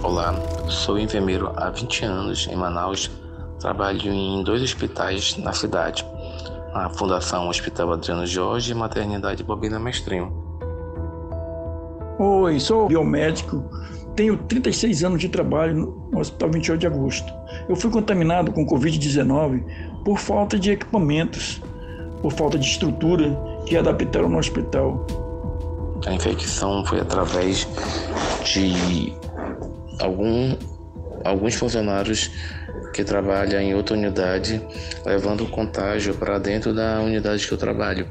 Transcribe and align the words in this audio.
Olá, 0.00 0.32
sou 0.68 0.96
enfermeiro 0.96 1.52
há 1.56 1.70
20 1.70 2.04
anos 2.04 2.48
em 2.48 2.54
Manaus. 2.54 3.10
Trabalho 3.58 4.12
em 4.12 4.44
dois 4.44 4.62
hospitais 4.62 5.36
na 5.38 5.52
cidade, 5.52 6.06
a 6.72 6.88
Fundação 6.90 7.48
Hospital 7.48 7.92
Adriano 7.92 8.24
Jorge 8.24 8.70
e 8.70 8.74
Maternidade 8.76 9.42
Bobina 9.42 9.76
Mestrinho. 9.80 10.32
Oi, 12.16 12.60
sou 12.60 12.86
biomédico, 12.86 13.64
tenho 14.14 14.36
36 14.36 15.02
anos 15.02 15.20
de 15.20 15.28
trabalho 15.28 16.08
no 16.12 16.20
Hospital 16.20 16.50
28 16.52 16.80
de 16.80 16.86
Agosto. 16.86 17.32
Eu 17.68 17.74
fui 17.74 17.90
contaminado 17.90 18.52
com 18.52 18.64
Covid-19 18.64 19.64
por 20.04 20.18
falta 20.18 20.56
de 20.56 20.70
equipamentos, 20.70 21.60
por 22.22 22.32
falta 22.32 22.56
de 22.56 22.66
estrutura 22.66 23.36
que 23.66 23.76
adaptaram 23.76 24.28
no 24.28 24.38
hospital. 24.38 25.04
A 26.06 26.12
infecção 26.12 26.84
foi 26.86 27.00
através 27.00 27.66
de 28.44 29.12
algum, 29.98 30.56
alguns 31.24 31.54
funcionários 31.54 32.30
que 32.92 33.04
trabalham 33.04 33.60
em 33.60 33.74
outra 33.74 33.96
unidade, 33.96 34.60
levando 35.04 35.44
o 35.44 35.50
contágio 35.50 36.14
para 36.14 36.38
dentro 36.38 36.74
da 36.74 37.00
unidade 37.00 37.46
que 37.46 37.52
eu 37.52 37.58
trabalho, 37.58 38.08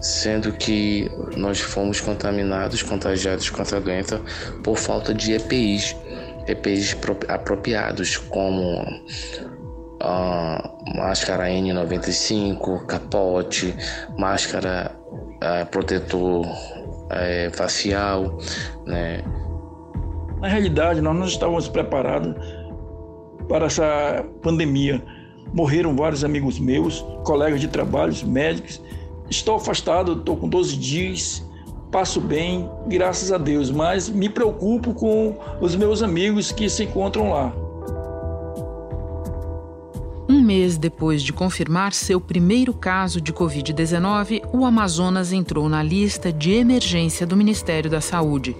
sendo 0.00 0.52
que 0.52 1.10
nós 1.36 1.60
fomos 1.60 2.00
contaminados, 2.00 2.82
contagiados 2.82 3.48
com 3.50 3.62
essa 3.62 3.80
doença 3.80 4.20
por 4.62 4.76
falta 4.76 5.14
de 5.14 5.32
EPIs, 5.32 5.96
EPIs 6.46 6.96
apropriados, 7.28 8.16
como 8.16 8.84
a 10.00 10.70
máscara 10.94 11.48
N95, 11.48 12.84
capote, 12.84 13.74
máscara 14.18 14.94
protetor 15.70 16.46
é, 17.10 17.50
facial, 17.50 18.38
né? 18.86 19.22
Na 20.44 20.50
realidade, 20.50 21.00
nós 21.00 21.16
não 21.16 21.24
estávamos 21.24 21.68
preparados 21.68 22.34
para 23.48 23.64
essa 23.64 24.22
pandemia. 24.42 25.02
Morreram 25.54 25.96
vários 25.96 26.22
amigos 26.22 26.58
meus, 26.58 27.00
colegas 27.24 27.62
de 27.62 27.66
trabalho, 27.66 28.14
médicos. 28.26 28.78
Estou 29.30 29.56
afastado, 29.56 30.12
estou 30.12 30.36
com 30.36 30.46
12 30.46 30.76
dias, 30.76 31.50
passo 31.90 32.20
bem, 32.20 32.68
graças 32.86 33.32
a 33.32 33.38
Deus, 33.38 33.70
mas 33.70 34.10
me 34.10 34.28
preocupo 34.28 34.92
com 34.92 35.34
os 35.62 35.74
meus 35.74 36.02
amigos 36.02 36.52
que 36.52 36.68
se 36.68 36.84
encontram 36.84 37.30
lá. 37.30 37.50
Um 40.28 40.42
mês 40.42 40.76
depois 40.76 41.22
de 41.22 41.32
confirmar 41.32 41.94
seu 41.94 42.20
primeiro 42.20 42.74
caso 42.74 43.18
de 43.18 43.32
Covid-19, 43.32 44.42
o 44.52 44.66
Amazonas 44.66 45.32
entrou 45.32 45.70
na 45.70 45.82
lista 45.82 46.30
de 46.30 46.52
emergência 46.52 47.26
do 47.26 47.34
Ministério 47.34 47.90
da 47.90 48.02
Saúde. 48.02 48.54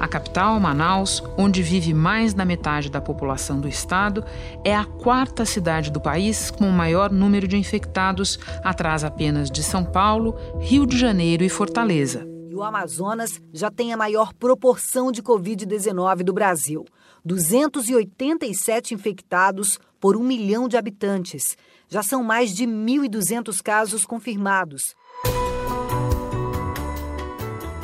A 0.00 0.06
capital, 0.06 0.60
Manaus, 0.60 1.22
onde 1.36 1.60
vive 1.60 1.92
mais 1.92 2.32
da 2.32 2.44
metade 2.44 2.88
da 2.88 3.00
população 3.00 3.60
do 3.60 3.66
estado, 3.66 4.24
é 4.64 4.74
a 4.74 4.84
quarta 4.84 5.44
cidade 5.44 5.90
do 5.90 6.00
país 6.00 6.52
com 6.52 6.68
o 6.68 6.72
maior 6.72 7.10
número 7.10 7.48
de 7.48 7.56
infectados, 7.56 8.38
atrás 8.62 9.02
apenas 9.02 9.50
de 9.50 9.62
São 9.62 9.84
Paulo, 9.84 10.36
Rio 10.60 10.86
de 10.86 10.96
Janeiro 10.96 11.42
e 11.42 11.48
Fortaleza. 11.48 12.24
E 12.48 12.54
o 12.54 12.62
Amazonas 12.62 13.40
já 13.52 13.72
tem 13.72 13.92
a 13.92 13.96
maior 13.96 14.32
proporção 14.32 15.10
de 15.10 15.20
Covid-19 15.20 16.22
do 16.22 16.32
Brasil: 16.32 16.84
287 17.24 18.94
infectados 18.94 19.80
por 20.00 20.16
um 20.16 20.22
milhão 20.22 20.68
de 20.68 20.76
habitantes. 20.76 21.56
Já 21.88 22.02
são 22.04 22.22
mais 22.22 22.54
de 22.54 22.66
1.200 22.66 23.60
casos 23.62 24.04
confirmados. 24.04 24.94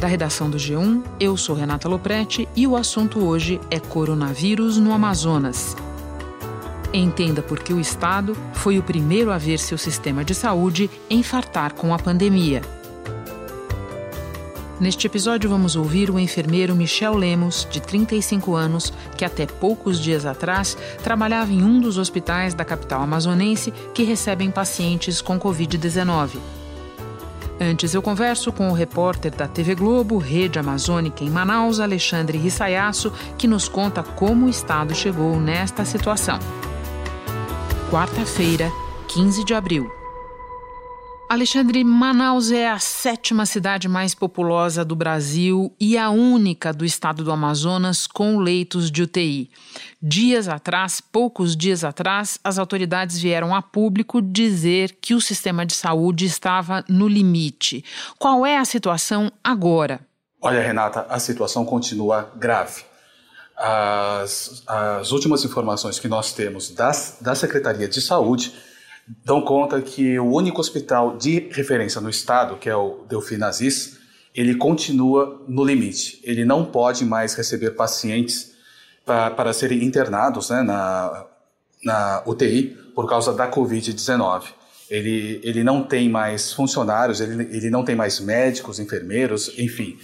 Da 0.05 0.08
redação 0.08 0.50
do 0.50 0.58
G1, 0.58 1.02
eu 1.19 1.34
sou 1.34 1.56
Renata 1.56 1.88
Loprete 1.88 2.47
e 2.55 2.66
o 2.66 2.77
assunto 2.77 3.24
hoje 3.24 3.58
é 3.70 3.80
coronavírus 3.80 4.77
no 4.77 4.92
Amazonas. 4.92 5.74
Entenda 6.92 7.41
por 7.41 7.61
que 7.61 7.72
o 7.72 7.80
Estado 7.80 8.36
foi 8.52 8.79
o 8.79 8.83
primeiro 8.83 9.33
a 9.33 9.39
ver 9.39 9.58
seu 9.58 9.79
sistema 9.79 10.23
de 10.23 10.34
saúde 10.34 10.90
infartar 11.08 11.73
com 11.73 11.95
a 11.95 11.98
pandemia. 11.98 12.61
Neste 14.79 15.06
episódio, 15.06 15.48
vamos 15.48 15.74
ouvir 15.74 16.11
o 16.11 16.18
enfermeiro 16.18 16.77
Michel 16.77 17.17
Lemos, 17.17 17.67
de 17.70 17.80
35 17.80 18.55
anos, 18.55 18.92
que 19.17 19.24
até 19.24 19.46
poucos 19.46 19.98
dias 19.98 20.27
atrás 20.27 20.77
trabalhava 21.02 21.50
em 21.50 21.64
um 21.64 21.80
dos 21.80 21.96
hospitais 21.96 22.52
da 22.52 22.62
capital 22.62 23.00
amazonense 23.00 23.73
que 23.95 24.02
recebem 24.02 24.50
pacientes 24.50 25.23
com 25.23 25.40
Covid-19. 25.40 26.64
Antes, 27.61 27.95
eu 27.95 28.03
converso 28.03 28.53
com 28.53 28.69
o 28.69 28.73
repórter 28.73 29.35
da 29.35 29.47
TV 29.47 29.75
Globo, 29.75 30.19
Rede 30.19 30.59
Amazônica 30.59 31.23
em 31.23 31.31
Manaus, 31.31 31.79
Alexandre 31.79 32.37
Rissayasso, 32.37 33.13
que 33.39 33.47
nos 33.47 33.69
conta 33.69 34.03
como 34.03 34.47
o 34.47 34.51
Estado 34.51 34.95
chegou 34.95 35.39
nesta 35.39 35.85
situação. 35.85 36.39
Quarta-feira, 37.91 38.73
15 39.09 39.45
de 39.45 39.55
abril. 39.55 40.04
Alexandre, 41.27 41.83
Manaus 41.83 42.52
é 42.52 42.68
a 42.68 42.79
sétima 42.79 43.46
cidade 43.46 43.89
mais 43.89 44.14
populosa 44.14 44.85
do 44.85 44.95
Brasil 44.95 45.74
e 45.80 45.96
a 45.96 46.11
única 46.11 46.73
do 46.73 46.85
estado 46.85 47.24
do 47.24 47.33
Amazonas 47.33 48.07
com 48.07 48.39
leitos 48.39 48.90
de 48.90 49.02
UTI. 49.02 49.51
Dias 50.01 50.48
atrás, 50.48 51.01
poucos 51.01 51.57
dias 51.57 51.83
atrás, 51.83 52.39
as 52.45 52.58
autoridades 52.58 53.18
vieram 53.18 53.55
a 53.55 53.62
público 53.62 54.20
dizer 54.20 54.98
que 55.01 55.14
o 55.14 55.20
sistema 55.20 55.64
de 55.64 55.73
saúde 55.73 56.27
estava 56.27 56.85
no 56.89 57.08
limite. 57.08 57.83
Qual 58.18 58.45
é 58.45 58.58
a 58.58 58.64
situação 58.64 59.33
agora? 59.42 60.01
Olha, 60.42 60.61
Renata, 60.61 61.06
a 61.08 61.18
situação 61.18 61.64
continua 61.64 62.30
grave. 62.36 62.85
As, 63.56 64.62
as 64.67 65.11
últimas 65.11 65.42
informações 65.42 65.98
que 65.98 66.06
nós 66.06 66.33
temos 66.33 66.68
das, 66.70 67.17
da 67.20 67.35
Secretaria 67.35 67.89
de 67.89 68.01
Saúde 68.02 68.52
dão 69.25 69.42
conta 69.42 69.81
que 69.83 70.19
o 70.19 70.33
único 70.33 70.61
hospital 70.61 71.17
de 71.17 71.48
referência 71.51 72.01
no 72.01 72.09
estado, 72.09 72.57
que 72.57 72.69
é 72.69 72.77
o 72.77 73.05
Delfim 73.09 73.39
ele 74.35 74.57
continua 74.57 75.42
no 75.47 75.65
limite. 75.65 76.20
Ele 76.25 76.45
não 76.45 76.65
pode 76.65 77.05
mais 77.05 77.35
receber 77.35 77.70
pacientes 77.70 78.53
pra, 79.05 79.31
para 79.31 79.53
serem 79.53 79.85
internados 79.85 80.51
né, 80.51 80.63
na, 80.63 81.27
na 81.85 82.23
UTI 82.27 82.77
por 82.95 83.09
causa 83.09 83.33
da 83.33 83.48
Covid-19. 83.48 84.45
Ele, 84.91 85.41
ele 85.42 85.63
não 85.63 85.83
tem 85.83 86.09
mais 86.09 86.53
funcionários, 86.53 87.21
ele, 87.21 87.45
ele 87.57 87.71
não 87.71 87.85
tem 87.85 87.95
mais 87.95 88.19
médicos, 88.21 88.79
enfermeiros, 88.79 89.53
enfim. 89.59 89.97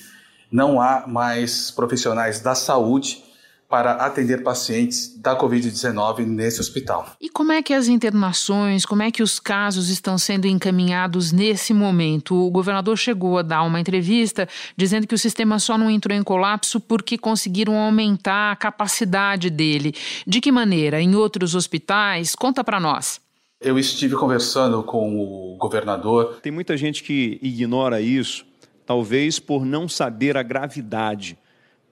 Não 0.51 0.81
há 0.81 1.07
mais 1.07 1.71
profissionais 1.71 2.41
da 2.41 2.55
saúde 2.55 3.23
para 3.71 3.93
atender 3.93 4.43
pacientes 4.43 5.17
da 5.17 5.39
Covid-19 5.39 6.27
nesse 6.27 6.61
hospital. 6.61 7.13
E 7.21 7.29
como 7.29 7.53
é 7.53 7.63
que 7.63 7.73
as 7.73 7.87
internações, 7.87 8.85
como 8.85 9.05
é 9.05 9.13
que 9.13 9.23
os 9.23 9.39
casos 9.39 9.89
estão 9.89 10.19
sendo 10.19 10.49
encaminhados 10.49 11.31
nesse 11.31 11.73
momento? 11.73 12.35
O 12.35 12.51
governador 12.51 12.99
chegou 12.99 13.39
a 13.39 13.43
dar 13.43 13.63
uma 13.63 13.79
entrevista 13.79 14.49
dizendo 14.77 15.07
que 15.07 15.15
o 15.15 15.19
sistema 15.19 15.61
só 15.61 15.79
não 15.79 15.89
entrou 15.89 16.19
em 16.19 16.23
colapso 16.25 16.81
porque 16.81 17.17
conseguiram 17.17 17.79
aumentar 17.79 18.51
a 18.51 18.57
capacidade 18.57 19.49
dele. 19.49 19.95
De 20.27 20.41
que 20.41 20.51
maneira? 20.51 21.01
Em 21.01 21.15
outros 21.15 21.55
hospitais? 21.55 22.35
Conta 22.35 22.65
para 22.65 22.81
nós. 22.81 23.21
Eu 23.61 23.79
estive 23.79 24.17
conversando 24.17 24.83
com 24.83 25.17
o 25.21 25.57
governador. 25.57 26.41
Tem 26.43 26.51
muita 26.51 26.77
gente 26.77 27.05
que 27.05 27.39
ignora 27.41 28.01
isso, 28.01 28.45
talvez 28.85 29.39
por 29.39 29.65
não 29.65 29.89
saber 29.89 30.37
a 30.37 30.43
gravidade 30.43 31.39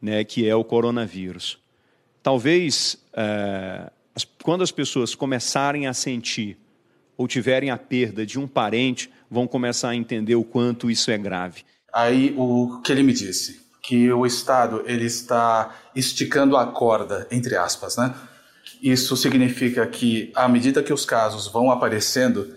né, 0.02 0.24
que 0.24 0.48
é 0.48 0.56
o 0.56 0.64
coronavírus. 0.64 1.58
Talvez, 2.28 2.98
é, 3.14 3.90
quando 4.42 4.62
as 4.62 4.70
pessoas 4.70 5.14
começarem 5.14 5.86
a 5.86 5.94
sentir 5.94 6.58
ou 7.16 7.26
tiverem 7.26 7.70
a 7.70 7.78
perda 7.78 8.26
de 8.26 8.38
um 8.38 8.46
parente, 8.46 9.10
vão 9.30 9.46
começar 9.46 9.88
a 9.88 9.96
entender 9.96 10.34
o 10.34 10.44
quanto 10.44 10.90
isso 10.90 11.10
é 11.10 11.16
grave. 11.16 11.64
Aí 11.90 12.34
o 12.36 12.82
que 12.84 12.92
ele 12.92 13.02
me 13.02 13.14
disse, 13.14 13.62
que 13.82 14.12
o 14.12 14.26
Estado 14.26 14.82
ele 14.84 15.06
está 15.06 15.74
esticando 15.96 16.58
a 16.58 16.66
corda, 16.66 17.26
entre 17.30 17.56
aspas, 17.56 17.96
né? 17.96 18.14
Isso 18.82 19.16
significa 19.16 19.86
que 19.86 20.30
à 20.34 20.46
medida 20.46 20.82
que 20.82 20.92
os 20.92 21.06
casos 21.06 21.48
vão 21.48 21.70
aparecendo, 21.70 22.54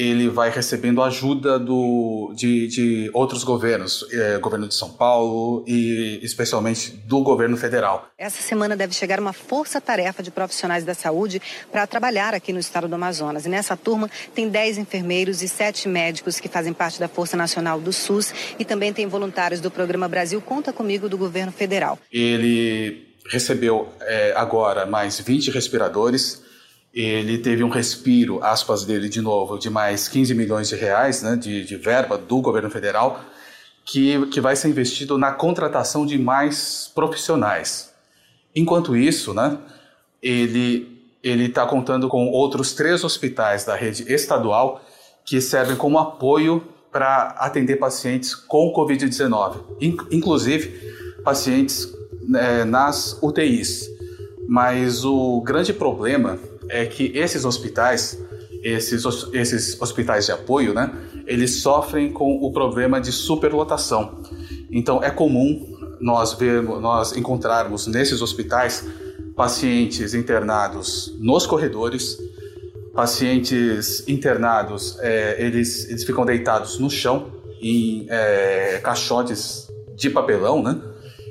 ele 0.00 0.30
vai 0.30 0.48
recebendo 0.48 1.02
ajuda 1.02 1.58
do, 1.58 2.32
de, 2.34 2.66
de 2.68 3.10
outros 3.12 3.44
governos, 3.44 4.06
é, 4.10 4.38
governo 4.38 4.66
de 4.66 4.74
São 4.74 4.88
Paulo 4.88 5.62
e 5.68 6.18
especialmente 6.22 6.92
do 7.04 7.22
governo 7.22 7.54
federal. 7.54 8.10
Essa 8.16 8.40
semana 8.40 8.74
deve 8.74 8.94
chegar 8.94 9.20
uma 9.20 9.34
força-tarefa 9.34 10.22
de 10.22 10.30
profissionais 10.30 10.84
da 10.84 10.94
saúde 10.94 11.42
para 11.70 11.86
trabalhar 11.86 12.32
aqui 12.32 12.50
no 12.50 12.58
estado 12.58 12.88
do 12.88 12.94
Amazonas. 12.94 13.44
E 13.44 13.50
nessa 13.50 13.76
turma 13.76 14.10
tem 14.34 14.48
10 14.48 14.78
enfermeiros 14.78 15.42
e 15.42 15.48
7 15.48 15.86
médicos 15.86 16.40
que 16.40 16.48
fazem 16.48 16.72
parte 16.72 16.98
da 16.98 17.06
Força 17.06 17.36
Nacional 17.36 17.78
do 17.78 17.92
SUS 17.92 18.32
e 18.58 18.64
também 18.64 18.94
tem 18.94 19.06
voluntários 19.06 19.60
do 19.60 19.70
programa 19.70 20.08
Brasil 20.08 20.40
Conta 20.40 20.72
Comigo 20.72 21.10
do 21.10 21.18
governo 21.18 21.52
federal. 21.52 21.98
Ele 22.10 23.06
recebeu 23.28 23.86
é, 24.00 24.32
agora 24.34 24.86
mais 24.86 25.20
20 25.20 25.50
respiradores 25.50 26.42
ele 26.92 27.38
teve 27.38 27.62
um 27.62 27.68
respiro, 27.68 28.42
aspas 28.42 28.84
dele 28.84 29.08
de 29.08 29.20
novo, 29.20 29.58
de 29.58 29.70
mais 29.70 30.08
15 30.08 30.34
milhões 30.34 30.68
de 30.68 30.74
reais 30.74 31.22
né, 31.22 31.36
de, 31.36 31.64
de 31.64 31.76
verba 31.76 32.18
do 32.18 32.40
governo 32.40 32.68
federal, 32.68 33.20
que, 33.84 34.26
que 34.26 34.40
vai 34.40 34.56
ser 34.56 34.68
investido 34.68 35.16
na 35.16 35.32
contratação 35.32 36.04
de 36.04 36.18
mais 36.18 36.90
profissionais. 36.94 37.92
Enquanto 38.54 38.96
isso, 38.96 39.32
né, 39.32 39.58
ele 40.20 41.00
está 41.22 41.64
contando 41.64 42.08
com 42.08 42.28
outros 42.28 42.72
três 42.72 43.04
hospitais 43.04 43.64
da 43.64 43.76
rede 43.76 44.12
estadual 44.12 44.82
que 45.24 45.40
servem 45.40 45.76
como 45.76 45.98
apoio 45.98 46.66
para 46.90 47.36
atender 47.38 47.76
pacientes 47.76 48.34
com 48.34 48.72
Covid-19, 48.72 49.60
inclusive 50.10 51.22
pacientes 51.22 51.88
é, 52.34 52.64
nas 52.64 53.16
UTIs. 53.22 53.88
Mas 54.48 55.04
o 55.04 55.40
grande 55.42 55.72
problema 55.72 56.36
é 56.70 56.86
que 56.86 57.12
esses 57.14 57.44
hospitais, 57.44 58.18
esses, 58.62 59.04
esses 59.32 59.80
hospitais 59.80 60.26
de 60.26 60.32
apoio, 60.32 60.72
né, 60.72 60.92
eles 61.26 61.60
sofrem 61.60 62.12
com 62.12 62.36
o 62.36 62.52
problema 62.52 63.00
de 63.00 63.12
superlotação. 63.12 64.22
Então 64.70 65.02
é 65.02 65.10
comum 65.10 65.76
nós 66.00 66.32
vermos, 66.32 66.80
nós 66.80 67.16
encontrarmos 67.16 67.86
nesses 67.86 68.22
hospitais 68.22 68.86
pacientes 69.36 70.14
internados 70.14 71.14
nos 71.18 71.46
corredores, 71.46 72.18
pacientes 72.94 74.06
internados, 74.08 74.98
é, 75.00 75.36
eles, 75.38 75.88
eles 75.88 76.04
ficam 76.04 76.24
deitados 76.24 76.78
no 76.78 76.90
chão 76.90 77.32
em 77.60 78.06
é, 78.08 78.80
caixotes 78.82 79.68
de 79.94 80.10
papelão, 80.10 80.62
né? 80.62 80.80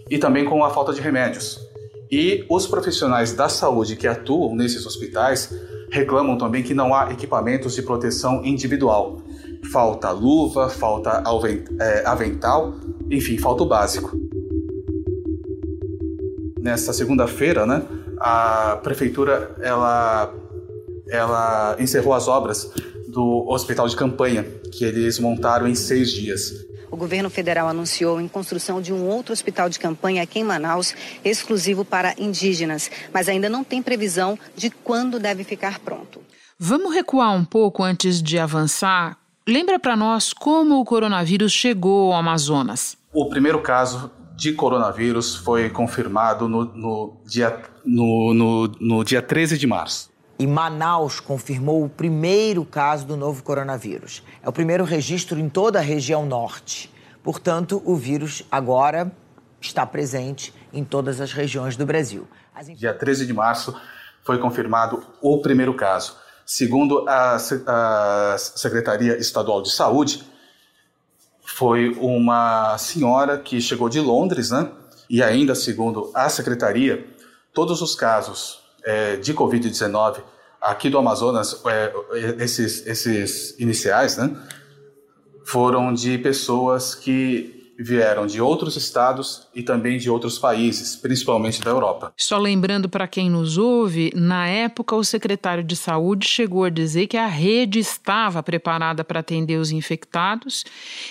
E 0.10 0.18
também 0.18 0.46
com 0.46 0.64
a 0.64 0.70
falta 0.70 0.94
de 0.94 1.02
remédios. 1.02 1.69
E 2.12 2.44
os 2.50 2.66
profissionais 2.66 3.34
da 3.34 3.48
saúde 3.48 3.96
que 3.96 4.08
atuam 4.08 4.56
nesses 4.56 4.86
hospitais 4.86 5.54
reclamam 5.92 6.38
também 6.38 6.64
que 6.64 6.74
não 6.74 6.94
há 6.94 7.12
equipamentos 7.12 7.76
de 7.76 7.82
proteção 7.84 8.44
individual. 8.44 9.22
Falta 9.72 10.10
luva, 10.12 10.70
falta 10.70 11.24
é, 11.80 12.06
avental, 12.06 12.74
enfim, 13.12 13.38
falta 13.38 13.64
o 13.64 13.66
básico. 13.68 14.18
Nessa 16.60 16.94
segunda-feira, 16.94 17.66
né, 17.66 17.84
a 18.18 18.80
prefeitura 18.84 19.56
ela, 19.62 20.34
ela 21.10 21.76
encerrou 21.80 22.14
as 22.14 22.28
obras 22.28 22.72
do 23.08 23.46
hospital 23.48 23.88
de 23.88 23.96
campanha 23.96 24.44
que 24.72 24.84
eles 24.84 25.20
montaram 25.20 25.68
em 25.68 25.76
seis 25.76 26.12
dias. 26.12 26.54
O 26.92 26.98
governo 26.98 27.30
federal 27.30 27.68
anunciou 27.68 28.20
em 28.20 28.28
construção 28.28 28.82
de 28.82 28.92
um 28.92 29.08
outro 29.08 29.32
hospital 29.32 29.70
de 29.70 29.80
campanha 29.80 30.24
aqui 30.24 30.40
em 30.40 30.44
Manaus, 30.44 30.96
exclusivo 31.24 31.86
para 31.86 32.16
indígenas, 32.18 32.90
mas 33.14 33.30
ainda 33.30 33.48
não 33.48 33.64
tem 33.64 33.82
previsão 33.82 34.38
de 34.56 34.70
quando 34.70 35.20
deve 35.20 35.44
ficar 35.44 35.80
pronto. 35.80 36.22
Vamos 36.58 36.94
recuar 36.94 37.34
um 37.34 37.46
pouco 37.46 37.84
antes 37.84 38.22
de 38.22 38.40
avançar? 38.40 39.18
Lembra 39.48 39.80
para 39.80 39.96
nós 39.96 40.34
como 40.34 40.80
o 40.80 40.86
coronavírus 40.86 41.52
chegou 41.52 42.12
ao 42.12 42.20
Amazonas? 42.20 42.98
O 43.14 43.30
primeiro 43.30 43.62
caso 43.62 44.12
de 44.36 44.54
coronavírus 44.54 45.36
foi 45.36 45.70
confirmado 45.70 46.48
no, 46.48 46.66
no, 46.66 47.18
dia, 47.26 47.62
no, 47.86 48.34
no, 48.34 48.68
no 48.80 49.04
dia 49.04 49.22
13 49.22 49.58
de 49.58 49.68
março. 49.68 50.09
E 50.40 50.48
Manaus 50.48 51.20
confirmou 51.20 51.84
o 51.84 51.90
primeiro 51.90 52.64
caso 52.64 53.06
do 53.06 53.18
novo 53.18 53.44
coronavírus. 53.44 54.24
É 54.42 54.48
o 54.48 54.54
primeiro 54.54 54.86
registro 54.86 55.38
em 55.38 55.50
toda 55.50 55.80
a 55.80 55.82
região 55.82 56.26
norte. 56.26 56.90
Portanto, 57.22 57.82
o 57.86 57.94
vírus 57.94 58.46
agora 58.50 59.12
está 59.60 59.86
presente 59.86 60.54
em 60.72 60.86
todas 60.86 61.20
as 61.20 61.34
regiões 61.34 61.76
do 61.76 61.86
Brasil. 61.86 62.26
As... 62.56 62.68
Dia 62.68 62.94
13 62.94 63.26
de 63.26 63.34
março 63.34 63.76
foi 64.24 64.38
confirmado 64.38 65.06
o 65.22 65.42
primeiro 65.42 65.74
caso. 65.74 66.16
Segundo 66.46 67.06
a, 67.10 67.36
a 67.36 68.38
Secretaria 68.38 69.18
Estadual 69.18 69.62
de 69.62 69.72
Saúde, 69.72 70.24
foi 71.44 71.90
uma 72.00 72.78
senhora 72.78 73.38
que 73.38 73.60
chegou 73.60 73.90
de 73.90 74.00
Londres, 74.00 74.52
né? 74.52 74.72
E 75.10 75.22
ainda, 75.22 75.54
segundo 75.54 76.10
a 76.14 76.30
secretaria, 76.30 77.06
todos 77.54 77.82
os 77.82 77.94
casos 77.94 78.69
é, 78.84 79.16
de 79.18 79.34
Covid-19 79.34 80.22
aqui 80.62 80.90
do 80.90 80.98
Amazonas, 80.98 81.62
é, 81.66 81.94
esses, 82.44 82.86
esses 82.86 83.60
iniciais, 83.60 84.18
né? 84.18 84.36
Foram 85.46 85.94
de 85.94 86.18
pessoas 86.18 86.94
que 86.94 87.59
vieram 87.80 88.28
de 88.28 88.42
outros 88.42 88.76
estados 88.76 89.48
e 89.56 89.64
também 89.64 89.98
de 89.98 90.10
outros 90.10 90.38
países, 90.38 90.96
principalmente 90.96 91.62
da 91.62 91.72
Europa. 91.72 92.12
Só 92.18 92.38
lembrando 92.38 92.90
para 92.90 93.08
quem 93.08 93.30
nos 93.30 93.58
ouve, 93.58 94.12
na 94.14 94.48
época 94.48 94.96
o 94.96 95.04
secretário 95.04 95.64
de 95.64 95.76
Saúde 95.76 96.28
chegou 96.28 96.66
a 96.66 96.70
dizer 96.70 97.08
que 97.08 97.18
a 97.18 97.28
rede 97.28 97.80
estava 97.80 98.44
preparada 98.44 99.04
para 99.04 99.22
atender 99.22 99.58
os 99.58 99.72
infectados 99.72 100.66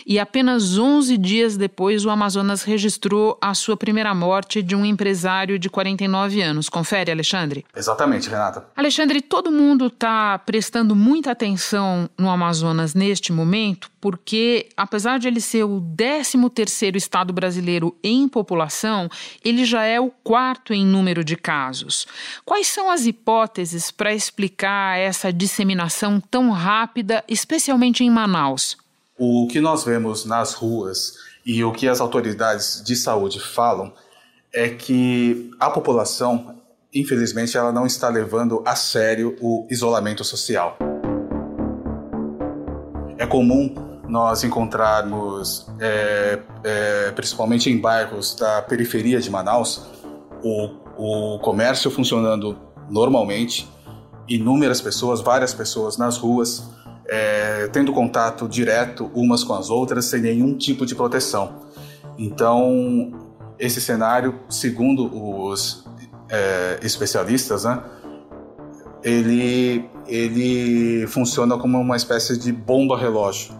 e 0.06 0.18
apenas 0.18 0.78
11 0.78 1.16
dias 1.16 1.56
depois 1.56 2.04
o 2.04 2.10
Amazonas 2.10 2.62
registrou 2.62 3.38
a 3.40 3.54
sua 3.54 3.76
primeira 3.76 4.14
morte 4.14 4.62
de 4.62 4.76
um 4.76 4.84
empresário 4.84 5.58
de 5.58 5.70
49 5.70 6.42
anos. 6.42 6.68
Confere, 6.68 7.10
Alexandre? 7.10 7.64
Exatamente, 7.74 8.28
Renata. 8.28 8.66
Alexandre, 8.76 9.22
todo 9.22 9.50
mundo 9.50 9.86
está 9.86 10.38
prestando 10.38 10.94
muita 10.94 11.30
atenção 11.30 12.10
no 12.18 12.28
Amazonas 12.28 12.94
neste 12.94 13.32
momento 13.32 13.90
porque 14.00 14.68
apesar 14.76 15.18
de 15.18 15.28
ele 15.28 15.40
ser 15.40 15.64
o 15.64 15.80
13 15.96 16.48
terceiro 16.50 16.96
estado 16.96 17.32
brasileiro 17.32 17.96
em 18.02 18.28
população, 18.28 19.08
ele 19.44 19.64
já 19.64 19.84
é 19.84 20.00
o 20.00 20.10
quarto 20.10 20.72
em 20.72 20.84
número 20.84 21.24
de 21.24 21.36
casos. 21.36 22.06
Quais 22.44 22.66
são 22.68 22.90
as 22.90 23.06
hipóteses 23.06 23.90
para 23.90 24.14
explicar 24.14 24.98
essa 24.98 25.32
disseminação 25.32 26.20
tão 26.20 26.50
rápida, 26.50 27.24
especialmente 27.28 28.04
em 28.04 28.10
Manaus? 28.10 28.76
O 29.18 29.48
que 29.50 29.60
nós 29.60 29.84
vemos 29.84 30.24
nas 30.24 30.54
ruas 30.54 31.14
e 31.44 31.64
o 31.64 31.72
que 31.72 31.88
as 31.88 32.00
autoridades 32.00 32.82
de 32.84 32.94
saúde 32.94 33.40
falam 33.40 33.92
é 34.52 34.68
que 34.68 35.50
a 35.58 35.70
população, 35.70 36.60
infelizmente, 36.94 37.56
ela 37.56 37.72
não 37.72 37.86
está 37.86 38.08
levando 38.08 38.62
a 38.64 38.76
sério 38.76 39.36
o 39.40 39.66
isolamento 39.70 40.24
social. 40.24 40.78
É 43.18 43.26
comum 43.26 43.74
nós 44.08 44.42
encontrarmos, 44.44 45.66
é, 45.78 46.38
é, 46.64 47.10
principalmente 47.12 47.70
em 47.70 47.78
bairros 47.78 48.34
da 48.34 48.62
periferia 48.62 49.20
de 49.20 49.30
Manaus, 49.30 49.86
o, 50.42 50.70
o 50.96 51.38
comércio 51.40 51.90
funcionando 51.90 52.56
normalmente, 52.88 53.68
inúmeras 54.28 54.80
pessoas, 54.80 55.20
várias 55.20 55.52
pessoas 55.52 55.98
nas 55.98 56.16
ruas, 56.16 56.70
é, 57.06 57.68
tendo 57.68 57.92
contato 57.92 58.48
direto 58.48 59.10
umas 59.14 59.42
com 59.42 59.54
as 59.54 59.70
outras, 59.70 60.06
sem 60.06 60.20
nenhum 60.20 60.56
tipo 60.56 60.86
de 60.86 60.94
proteção. 60.94 61.66
Então, 62.18 63.12
esse 63.58 63.80
cenário, 63.80 64.40
segundo 64.48 65.10
os 65.12 65.84
é, 66.28 66.78
especialistas, 66.82 67.64
né, 67.64 67.82
ele, 69.02 69.88
ele 70.08 71.06
funciona 71.06 71.56
como 71.58 71.78
uma 71.78 71.96
espécie 71.96 72.36
de 72.36 72.52
bomba 72.52 72.96
relógio 72.98 73.54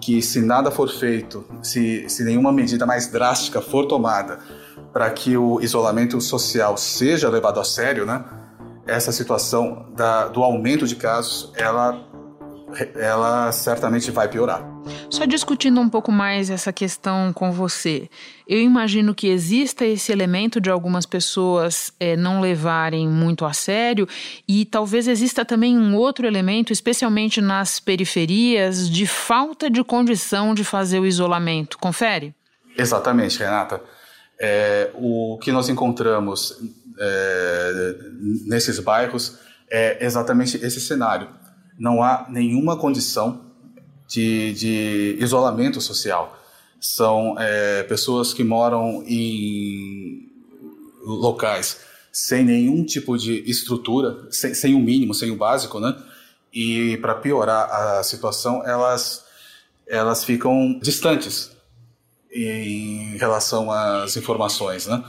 que 0.00 0.22
se 0.22 0.40
nada 0.40 0.70
for 0.70 0.88
feito, 0.88 1.44
se, 1.62 2.08
se 2.08 2.24
nenhuma 2.24 2.50
medida 2.50 2.86
mais 2.86 3.08
drástica 3.08 3.60
for 3.60 3.86
tomada 3.86 4.38
para 4.92 5.10
que 5.10 5.36
o 5.36 5.60
isolamento 5.60 6.20
social 6.20 6.76
seja 6.76 7.28
levado 7.28 7.60
a 7.60 7.64
sério, 7.64 8.06
né, 8.06 8.24
essa 8.86 9.12
situação 9.12 9.86
da, 9.94 10.26
do 10.26 10.42
aumento 10.42 10.86
de 10.86 10.96
casos, 10.96 11.52
ela, 11.54 12.02
ela 12.96 13.52
certamente 13.52 14.10
vai 14.10 14.26
piorar. 14.28 14.69
Só 15.08 15.24
discutindo 15.24 15.80
um 15.80 15.88
pouco 15.88 16.10
mais 16.12 16.50
essa 16.50 16.72
questão 16.72 17.32
com 17.32 17.52
você, 17.52 18.08
eu 18.46 18.60
imagino 18.60 19.14
que 19.14 19.28
exista 19.28 19.84
esse 19.84 20.12
elemento 20.12 20.60
de 20.60 20.70
algumas 20.70 21.04
pessoas 21.04 21.92
é, 21.98 22.16
não 22.16 22.40
levarem 22.40 23.08
muito 23.08 23.44
a 23.44 23.52
sério 23.52 24.08
e 24.46 24.64
talvez 24.64 25.08
exista 25.08 25.44
também 25.44 25.76
um 25.76 25.96
outro 25.96 26.26
elemento, 26.26 26.72
especialmente 26.72 27.40
nas 27.40 27.80
periferias, 27.80 28.88
de 28.88 29.06
falta 29.06 29.68
de 29.68 29.82
condição 29.84 30.54
de 30.54 30.64
fazer 30.64 31.00
o 31.00 31.06
isolamento. 31.06 31.78
Confere? 31.78 32.34
Exatamente, 32.76 33.38
Renata. 33.38 33.80
É, 34.40 34.90
o 34.94 35.38
que 35.42 35.52
nós 35.52 35.68
encontramos 35.68 36.56
é, 36.98 37.94
nesses 38.46 38.78
bairros 38.78 39.38
é 39.70 40.04
exatamente 40.04 40.56
esse 40.56 40.80
cenário. 40.80 41.28
Não 41.78 42.02
há 42.02 42.26
nenhuma 42.28 42.76
condição 42.78 43.49
de, 44.10 44.52
de 44.54 45.16
isolamento 45.20 45.80
social. 45.80 46.36
São 46.80 47.36
é, 47.38 47.84
pessoas 47.84 48.34
que 48.34 48.42
moram 48.42 49.04
em 49.06 50.28
locais 51.02 51.80
sem 52.12 52.44
nenhum 52.44 52.84
tipo 52.84 53.16
de 53.16 53.48
estrutura, 53.48 54.26
sem, 54.30 54.52
sem 54.52 54.74
o 54.74 54.80
mínimo, 54.80 55.14
sem 55.14 55.30
o 55.30 55.36
básico, 55.36 55.78
né? 55.78 55.96
E 56.52 56.96
para 56.96 57.14
piorar 57.14 57.70
a 57.70 58.02
situação, 58.02 58.66
elas 58.66 59.24
elas 59.86 60.24
ficam 60.24 60.78
distantes 60.80 61.50
em 62.32 63.16
relação 63.16 63.70
às 63.70 64.16
informações, 64.16 64.86
né? 64.86 65.04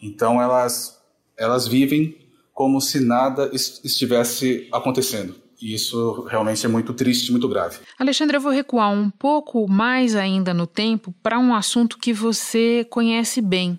Então 0.00 0.40
elas 0.40 0.98
elas 1.36 1.68
vivem 1.68 2.16
como 2.54 2.80
se 2.80 3.00
nada 3.00 3.50
estivesse 3.52 4.66
acontecendo. 4.72 5.34
E 5.60 5.74
isso 5.74 6.22
realmente 6.28 6.64
é 6.64 6.68
muito 6.68 6.92
triste, 6.92 7.30
muito 7.30 7.48
grave. 7.48 7.78
Alexandre, 7.98 8.36
eu 8.36 8.40
vou 8.40 8.52
recuar 8.52 8.92
um 8.92 9.10
pouco 9.10 9.68
mais 9.68 10.14
ainda 10.14 10.52
no 10.52 10.66
tempo 10.66 11.14
para 11.22 11.38
um 11.38 11.54
assunto 11.54 11.98
que 11.98 12.12
você 12.12 12.86
conhece 12.90 13.40
bem. 13.40 13.78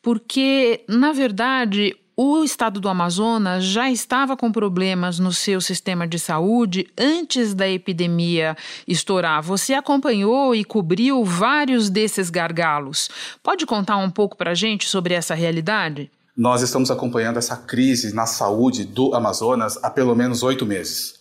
Porque, 0.00 0.84
na 0.88 1.12
verdade, 1.12 1.96
o 2.16 2.44
estado 2.44 2.80
do 2.80 2.88
Amazonas 2.88 3.64
já 3.64 3.90
estava 3.90 4.36
com 4.36 4.52
problemas 4.52 5.18
no 5.18 5.32
seu 5.32 5.60
sistema 5.60 6.06
de 6.06 6.18
saúde 6.18 6.86
antes 6.98 7.54
da 7.54 7.68
epidemia 7.68 8.56
estourar. 8.86 9.42
Você 9.42 9.74
acompanhou 9.74 10.54
e 10.54 10.64
cobriu 10.64 11.24
vários 11.24 11.88
desses 11.88 12.28
gargalos. 12.28 13.08
Pode 13.42 13.64
contar 13.64 13.96
um 13.96 14.10
pouco 14.10 14.36
para 14.36 14.50
a 14.50 14.54
gente 14.54 14.88
sobre 14.88 15.14
essa 15.14 15.34
realidade? 15.34 16.10
Nós 16.36 16.62
estamos 16.62 16.90
acompanhando 16.90 17.36
essa 17.36 17.56
crise 17.56 18.14
na 18.14 18.24
saúde 18.24 18.84
do 18.84 19.14
Amazonas 19.14 19.78
há 19.82 19.90
pelo 19.90 20.14
menos 20.14 20.42
oito 20.42 20.64
meses. 20.64 21.20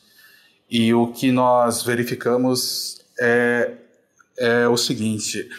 E 0.69 0.93
o 0.93 1.07
que 1.07 1.33
nós 1.33 1.83
verificamos 1.83 3.01
é, 3.19 3.73
é 4.37 4.67
o 4.69 4.77
seguinte: 4.77 5.49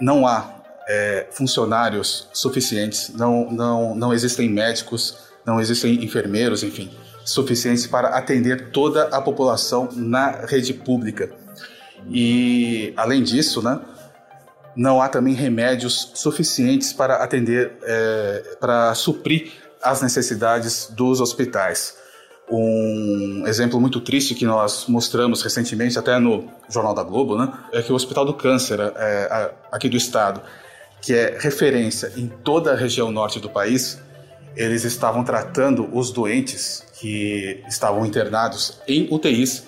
não 0.00 0.24
há 0.24 0.62
é, 0.88 1.26
funcionários 1.32 2.28
suficientes, 2.32 3.08
não, 3.08 3.50
não, 3.50 3.94
não 3.96 4.14
existem 4.14 4.48
médicos, 4.48 5.16
não 5.44 5.60
existem 5.60 6.04
enfermeiros, 6.04 6.62
enfim, 6.62 6.88
suficientes 7.24 7.88
para 7.88 8.10
atender 8.16 8.70
toda 8.70 9.08
a 9.08 9.20
população 9.20 9.88
na 9.92 10.46
rede 10.46 10.72
pública. 10.72 11.28
E, 12.08 12.94
além 12.96 13.24
disso, 13.24 13.60
né, 13.60 13.80
não 14.76 15.00
há 15.00 15.08
também 15.08 15.34
remédios 15.34 16.12
suficientes 16.14 16.92
para 16.92 17.16
atender, 17.16 17.72
é, 17.82 18.56
para 18.60 18.94
suprir 18.94 19.52
as 19.82 20.02
necessidades 20.02 20.88
dos 20.90 21.20
hospitais. 21.20 21.96
Um 22.48 23.44
exemplo 23.46 23.80
muito 23.80 24.00
triste 24.00 24.34
que 24.34 24.44
nós 24.44 24.86
mostramos 24.86 25.42
recentemente, 25.42 25.98
até 25.98 26.18
no 26.18 26.48
Jornal 26.68 26.94
da 26.94 27.02
Globo, 27.02 27.36
né, 27.36 27.52
é 27.72 27.82
que 27.82 27.90
o 27.90 27.94
Hospital 27.94 28.24
do 28.24 28.34
Câncer, 28.34 28.78
é, 28.80 29.52
aqui 29.72 29.88
do 29.88 29.96
estado, 29.96 30.40
que 31.00 31.12
é 31.14 31.38
referência 31.40 32.12
em 32.16 32.28
toda 32.28 32.72
a 32.72 32.76
região 32.76 33.10
norte 33.10 33.40
do 33.40 33.48
país, 33.48 33.98
eles 34.54 34.84
estavam 34.84 35.24
tratando 35.24 35.88
os 35.92 36.10
doentes 36.10 36.84
que 36.98 37.62
estavam 37.68 38.06
internados 38.06 38.80
em 38.88 39.08
UTIs 39.10 39.64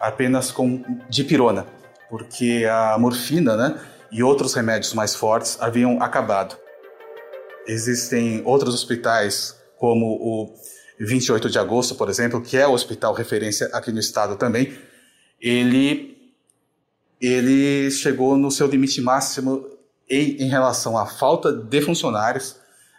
apenas 0.00 0.50
com 0.50 0.82
dipirona, 1.08 1.66
porque 2.10 2.66
a 2.68 2.98
morfina, 2.98 3.56
né, 3.56 3.80
e 4.12 4.22
outros 4.22 4.54
remédios 4.54 4.92
mais 4.92 5.14
fortes 5.14 5.56
haviam 5.60 6.02
acabado. 6.02 6.56
Existem 7.66 8.42
outros 8.44 8.74
hospitais, 8.74 9.56
como 9.78 10.06
o 10.06 10.54
28 11.00 11.48
de 11.48 11.58
agosto, 11.58 11.94
por 11.94 12.08
exemplo, 12.08 12.40
que 12.42 12.56
é 12.56 12.66
o 12.66 12.72
hospital 12.72 13.14
referência 13.14 13.68
aqui 13.72 13.90
no 13.90 13.98
estado 13.98 14.36
também. 14.36 14.76
Ele 15.40 16.12
ele 17.20 17.88
chegou 17.90 18.36
no 18.36 18.50
seu 18.50 18.66
limite 18.66 19.00
máximo 19.00 19.64
em, 20.10 20.42
em 20.42 20.48
relação 20.48 20.98
à 20.98 21.06
falta 21.06 21.52
de 21.52 21.80
funcionários, 21.80 22.56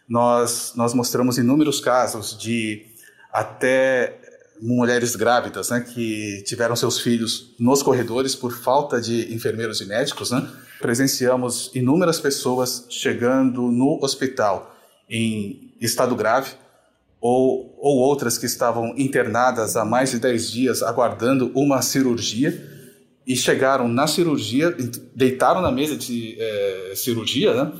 nós, 0.07 0.71
nós 0.75 0.93
mostramos 0.93 1.37
inúmeros 1.37 1.81
casos 1.81 2.37
de 2.37 2.85
até 3.31 4.17
mulheres 4.61 5.15
grávidas, 5.15 5.69
né, 5.69 5.81
que 5.81 6.41
tiveram 6.45 6.75
seus 6.75 6.99
filhos 6.99 7.53
nos 7.59 7.83
corredores 7.83 8.33
por 8.33 8.53
falta 8.53 9.01
de 9.01 9.33
enfermeiros 9.33 9.81
e 9.81 9.85
médicos, 9.85 10.31
né? 10.31 10.49
Presenciamos 10.83 11.71
inúmeras 11.73 12.19
pessoas 12.19 12.85
chegando 12.89 13.71
no 13.71 14.03
hospital 14.03 14.75
em 15.09 15.73
estado 15.79 16.13
grave 16.13 16.51
ou, 17.21 17.73
ou 17.79 17.99
outras 17.99 18.37
que 18.37 18.45
estavam 18.45 18.93
internadas 18.97 19.77
há 19.77 19.85
mais 19.85 20.11
de 20.11 20.19
10 20.19 20.51
dias 20.51 20.83
aguardando 20.83 21.53
uma 21.55 21.81
cirurgia 21.81 22.51
e 23.25 23.33
chegaram 23.33 23.87
na 23.87 24.07
cirurgia, 24.07 24.75
deitaram 25.15 25.61
na 25.61 25.71
mesa 25.71 25.95
de 25.95 26.35
é, 26.37 26.93
cirurgia, 26.97 27.53
né? 27.53 27.71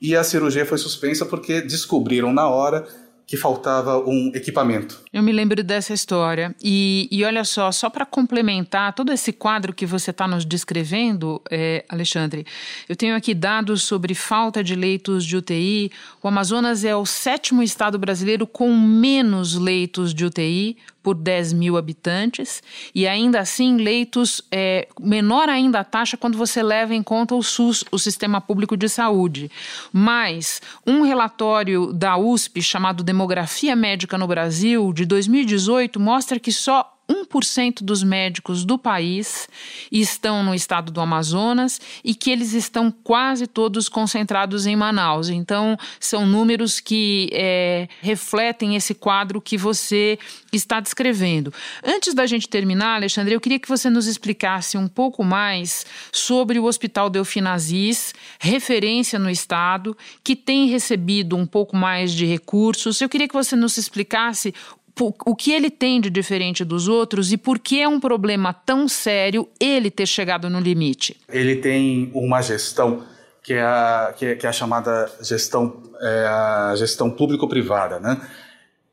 E 0.00 0.16
a 0.16 0.24
cirurgia 0.24 0.64
foi 0.64 0.78
suspensa 0.78 1.26
porque 1.26 1.60
descobriram 1.60 2.32
na 2.32 2.48
hora 2.48 2.88
que 3.28 3.36
faltava 3.36 3.98
um 3.98 4.32
equipamento. 4.34 5.02
Eu 5.12 5.22
me 5.22 5.32
lembro 5.32 5.62
dessa 5.62 5.92
história. 5.92 6.56
E, 6.64 7.06
e 7.12 7.22
olha 7.24 7.44
só, 7.44 7.70
só 7.70 7.90
para 7.90 8.06
complementar 8.06 8.94
todo 8.94 9.12
esse 9.12 9.34
quadro 9.34 9.74
que 9.74 9.84
você 9.84 10.10
está 10.10 10.26
nos 10.26 10.46
descrevendo, 10.46 11.38
é, 11.50 11.84
Alexandre, 11.90 12.46
eu 12.88 12.96
tenho 12.96 13.14
aqui 13.14 13.34
dados 13.34 13.82
sobre 13.82 14.14
falta 14.14 14.64
de 14.64 14.74
leitos 14.74 15.26
de 15.26 15.36
UTI. 15.36 15.92
O 16.22 16.28
Amazonas 16.28 16.86
é 16.86 16.96
o 16.96 17.04
sétimo 17.04 17.62
estado 17.62 17.98
brasileiro 17.98 18.46
com 18.46 18.74
menos 18.74 19.54
leitos 19.56 20.14
de 20.14 20.24
UTI 20.24 20.78
por 21.08 21.14
10 21.14 21.54
mil 21.54 21.78
habitantes, 21.78 22.62
e 22.94 23.08
ainda 23.08 23.40
assim 23.40 23.78
leitos, 23.78 24.42
é, 24.52 24.86
menor 25.00 25.48
ainda 25.48 25.80
a 25.80 25.84
taxa 25.84 26.18
quando 26.18 26.36
você 26.36 26.62
leva 26.62 26.94
em 26.94 27.02
conta 27.02 27.34
o 27.34 27.42
SUS, 27.42 27.82
o 27.90 27.98
Sistema 27.98 28.42
Público 28.42 28.76
de 28.76 28.90
Saúde. 28.90 29.50
Mas 29.90 30.60
um 30.86 31.00
relatório 31.00 31.94
da 31.94 32.18
USP 32.18 32.60
chamado 32.60 33.02
Demografia 33.18 33.74
Médica 33.74 34.16
no 34.16 34.28
Brasil, 34.28 34.92
de 34.92 35.04
2018, 35.04 35.98
mostra 35.98 36.38
que 36.38 36.52
só 36.52 36.97
1% 37.08 37.82
dos 37.82 38.02
médicos 38.02 38.64
do 38.64 38.78
país 38.78 39.48
estão 39.90 40.42
no 40.42 40.54
estado 40.54 40.92
do 40.92 41.00
Amazonas 41.00 41.80
e 42.04 42.14
que 42.14 42.30
eles 42.30 42.52
estão 42.52 42.90
quase 42.90 43.46
todos 43.46 43.88
concentrados 43.88 44.66
em 44.66 44.76
Manaus. 44.76 45.28
Então, 45.28 45.76
são 45.98 46.26
números 46.26 46.80
que 46.80 47.30
é, 47.32 47.88
refletem 48.00 48.76
esse 48.76 48.94
quadro 48.94 49.40
que 49.40 49.56
você 49.56 50.18
está 50.52 50.80
descrevendo. 50.80 51.52
Antes 51.82 52.14
da 52.14 52.26
gente 52.26 52.48
terminar, 52.48 52.96
Alexandre, 52.96 53.34
eu 53.34 53.40
queria 53.40 53.58
que 53.58 53.68
você 53.68 53.88
nos 53.88 54.06
explicasse 54.06 54.76
um 54.76 54.88
pouco 54.88 55.24
mais 55.24 55.86
sobre 56.12 56.58
o 56.58 56.64
Hospital 56.64 57.08
Delfinazis, 57.08 58.14
referência 58.38 59.18
no 59.18 59.30
estado, 59.30 59.96
que 60.22 60.36
tem 60.36 60.66
recebido 60.68 61.36
um 61.36 61.46
pouco 61.46 61.76
mais 61.76 62.12
de 62.12 62.26
recursos. 62.26 63.00
Eu 63.00 63.08
queria 63.08 63.28
que 63.28 63.34
você 63.34 63.56
nos 63.56 63.76
explicasse 63.76 64.54
o 65.00 65.36
que 65.36 65.52
ele 65.52 65.70
tem 65.70 66.00
de 66.00 66.10
diferente 66.10 66.64
dos 66.64 66.88
outros 66.88 67.32
e 67.32 67.36
por 67.36 67.58
que 67.58 67.80
é 67.80 67.88
um 67.88 68.00
problema 68.00 68.52
tão 68.52 68.88
sério 68.88 69.48
ele 69.60 69.90
ter 69.90 70.06
chegado 70.06 70.50
no 70.50 70.60
limite? 70.60 71.16
Ele 71.28 71.56
tem 71.56 72.10
uma 72.14 72.42
gestão 72.42 73.04
que 73.42 73.54
é 73.54 73.62
a, 73.62 74.14
que 74.16 74.26
é, 74.26 74.34
que 74.34 74.46
é 74.46 74.48
a 74.48 74.52
chamada 74.52 75.10
gestão, 75.22 75.82
é 76.00 76.26
a 76.26 76.74
gestão 76.76 77.10
público-privada, 77.10 77.98
né? 77.98 78.20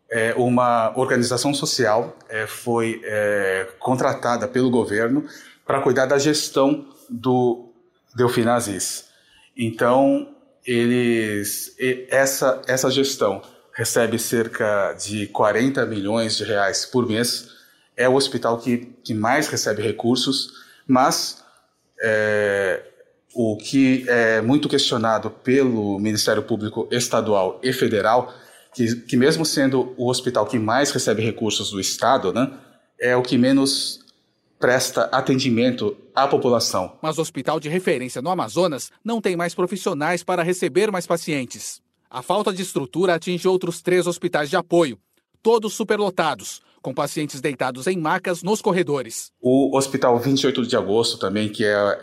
É 0.09 0.33
uma 0.37 0.97
organização 0.97 1.53
social 1.53 2.15
é, 2.29 2.47
foi 2.47 3.01
é, 3.03 3.67
contratada 3.79 4.47
pelo 4.47 4.69
governo 4.69 5.25
para 5.65 5.81
cuidar 5.81 6.05
da 6.05 6.17
gestão 6.17 6.85
do 7.09 7.69
Delfinazis. 8.15 9.09
Então, 9.57 10.29
eles 10.65 11.75
essa 12.09 12.61
essa 12.67 12.89
gestão 12.89 13.41
recebe 13.75 14.17
cerca 14.17 14.93
de 14.93 15.27
40 15.27 15.85
milhões 15.85 16.37
de 16.37 16.45
reais 16.45 16.85
por 16.85 17.05
mês, 17.05 17.49
é 17.95 18.07
o 18.07 18.15
hospital 18.15 18.57
que, 18.57 18.93
que 19.03 19.13
mais 19.13 19.47
recebe 19.47 19.81
recursos, 19.81 20.53
mas 20.87 21.43
é, 22.01 22.81
o 23.33 23.57
que 23.57 24.05
é 24.07 24.41
muito 24.41 24.69
questionado 24.69 25.29
pelo 25.29 25.99
Ministério 25.99 26.41
Público 26.41 26.87
Estadual 26.89 27.59
e 27.61 27.73
Federal, 27.73 28.33
que, 28.73 28.95
que 29.01 29.17
mesmo 29.17 29.45
sendo 29.45 29.93
o 29.97 30.09
hospital 30.09 30.45
que 30.45 30.57
mais 30.57 30.91
recebe 30.91 31.21
recursos 31.21 31.69
do 31.69 31.79
Estado, 31.79 32.31
né, 32.31 32.51
é 32.97 33.15
o 33.15 33.21
que 33.21 33.37
menos 33.37 33.99
presta 34.57 35.03
atendimento 35.11 35.97
à 36.15 36.27
população. 36.27 36.97
Mas 37.01 37.17
o 37.17 37.21
hospital 37.21 37.59
de 37.59 37.67
referência 37.67 38.21
no 38.21 38.29
Amazonas 38.29 38.89
não 39.03 39.19
tem 39.19 39.35
mais 39.35 39.53
profissionais 39.53 40.23
para 40.23 40.43
receber 40.43 40.89
mais 40.91 41.05
pacientes. 41.05 41.84
A 42.15 42.21
falta 42.21 42.53
de 42.53 42.61
estrutura 42.61 43.15
atinge 43.15 43.45
outros 43.45 43.81
três 43.81 44.07
hospitais 44.07 44.49
de 44.49 44.55
apoio, 44.55 44.97
todos 45.43 45.73
superlotados, 45.73 46.61
com 46.81 46.93
pacientes 46.93 47.41
deitados 47.41 47.87
em 47.87 47.97
macas 47.97 48.41
nos 48.41 48.61
corredores. 48.61 49.33
O 49.41 49.75
Hospital 49.75 50.17
28 50.17 50.65
de 50.65 50.77
Agosto 50.77 51.19
também, 51.19 51.49
que 51.49 51.65
é, 51.65 51.99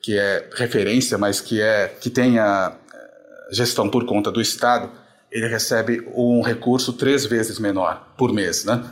que 0.00 0.16
é 0.16 0.48
referência, 0.54 1.18
mas 1.18 1.40
que, 1.40 1.60
é, 1.60 1.88
que 1.88 2.08
tem 2.08 2.38
a 2.38 2.78
eh, 2.94 3.54
gestão 3.56 3.90
por 3.90 4.06
conta 4.06 4.30
do 4.30 4.40
Estado, 4.40 4.88
ele 5.32 5.48
recebe 5.48 6.00
um 6.14 6.42
recurso 6.42 6.92
três 6.92 7.26
vezes 7.26 7.58
menor 7.58 8.14
por 8.16 8.32
mês, 8.32 8.64
né? 8.64 8.88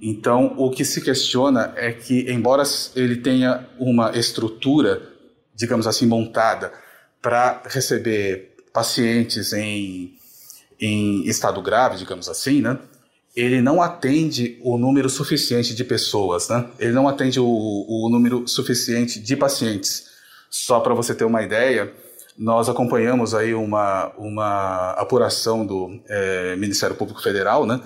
Então, 0.00 0.54
o 0.56 0.70
que 0.70 0.84
se 0.84 1.00
questiona 1.00 1.72
é 1.74 1.90
que, 1.90 2.30
embora 2.30 2.62
ele 2.94 3.16
tenha 3.16 3.66
uma 3.80 4.16
estrutura, 4.16 5.02
digamos 5.52 5.88
assim, 5.88 6.06
montada 6.06 6.72
para 7.20 7.64
receber 7.66 8.53
pacientes 8.74 9.52
em, 9.52 10.18
em 10.80 11.24
estado 11.28 11.62
grave, 11.62 11.96
digamos 11.96 12.28
assim, 12.28 12.60
né? 12.60 12.76
Ele 13.34 13.60
não 13.60 13.80
atende 13.80 14.58
o 14.62 14.76
número 14.76 15.08
suficiente 15.08 15.74
de 15.74 15.84
pessoas, 15.84 16.48
né? 16.48 16.68
Ele 16.78 16.92
não 16.92 17.08
atende 17.08 17.38
o, 17.38 17.46
o 17.46 18.08
número 18.10 18.46
suficiente 18.48 19.20
de 19.20 19.36
pacientes. 19.36 20.06
Só 20.50 20.80
para 20.80 20.92
você 20.92 21.14
ter 21.14 21.24
uma 21.24 21.42
ideia, 21.42 21.92
nós 22.36 22.68
acompanhamos 22.68 23.32
aí 23.32 23.54
uma, 23.54 24.12
uma 24.18 24.90
apuração 24.92 25.64
do 25.64 26.00
é, 26.08 26.56
Ministério 26.56 26.96
Público 26.96 27.22
Federal, 27.22 27.64
né? 27.64 27.80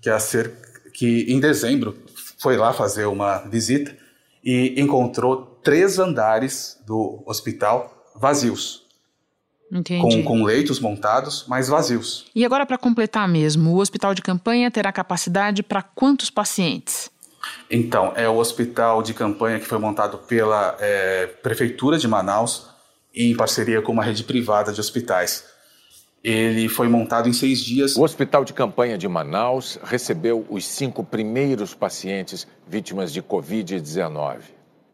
Que, 0.00 0.10
é 0.10 0.18
ser, 0.18 0.52
que 0.92 1.24
em 1.26 1.40
dezembro 1.40 1.96
foi 2.38 2.58
lá 2.58 2.74
fazer 2.74 3.06
uma 3.06 3.38
visita 3.38 3.96
e 4.44 4.78
encontrou 4.78 5.58
três 5.62 5.98
andares 5.98 6.78
do 6.86 7.22
hospital 7.26 8.12
vazios. 8.14 8.83
Com, 10.00 10.22
com, 10.22 10.44
leitos 10.44 10.78
montados, 10.78 11.44
mas 11.48 11.68
vazios. 11.68 12.26
E 12.34 12.44
agora, 12.44 12.64
para 12.64 12.78
completar 12.78 13.28
mesmo, 13.28 13.72
o 13.72 13.78
hospital 13.78 14.14
de 14.14 14.22
campanha 14.22 14.70
terá 14.70 14.92
capacidade 14.92 15.62
para 15.62 15.82
quantos 15.82 16.30
pacientes? 16.30 17.10
Então, 17.70 18.12
é 18.16 18.28
o 18.28 18.36
hospital 18.36 19.02
de 19.02 19.12
campanha 19.12 19.58
que 19.58 19.66
foi 19.66 19.78
montado 19.78 20.18
pela 20.18 20.76
é, 20.80 21.26
Prefeitura 21.26 21.98
de 21.98 22.06
Manaus, 22.06 22.68
em 23.14 23.36
parceria 23.36 23.82
com 23.82 23.92
uma 23.92 24.02
rede 24.02 24.24
privada 24.24 24.72
de 24.72 24.80
hospitais. 24.80 25.44
Ele 26.22 26.70
foi 26.70 26.88
montado 26.88 27.28
em 27.28 27.34
seis 27.34 27.60
dias. 27.60 27.96
O 27.96 28.02
Hospital 28.02 28.46
de 28.46 28.54
Campanha 28.54 28.96
de 28.96 29.06
Manaus 29.06 29.78
recebeu 29.84 30.46
os 30.48 30.64
cinco 30.64 31.04
primeiros 31.04 31.74
pacientes 31.74 32.46
vítimas 32.66 33.12
de 33.12 33.22
Covid-19. 33.22 34.38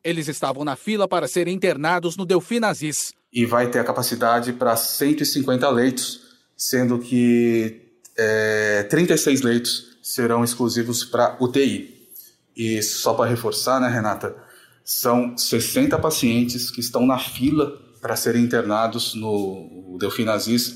Eles 0.02 0.26
estavam 0.26 0.64
na 0.64 0.74
fila 0.74 1.06
para 1.06 1.28
serem 1.28 1.54
internados 1.54 2.16
no 2.16 2.26
Delfim 2.26 2.64
Aziz. 2.64 3.12
E 3.32 3.46
vai 3.46 3.70
ter 3.70 3.78
a 3.78 3.84
capacidade 3.84 4.52
para 4.52 4.76
150 4.76 5.68
leitos, 5.70 6.20
sendo 6.56 6.98
que 6.98 7.80
é, 8.16 8.82
36 8.84 9.42
leitos 9.42 9.98
serão 10.02 10.42
exclusivos 10.42 11.04
para 11.04 11.36
UTI. 11.40 12.08
E 12.56 12.82
só 12.82 13.14
para 13.14 13.30
reforçar, 13.30 13.80
né, 13.80 13.88
Renata, 13.88 14.36
são 14.84 15.36
60 15.36 15.98
pacientes 15.98 16.70
que 16.70 16.80
estão 16.80 17.06
na 17.06 17.18
fila 17.18 17.78
para 18.00 18.16
serem 18.16 18.42
internados 18.42 19.14
no 19.14 19.96
Delfim 20.00 20.24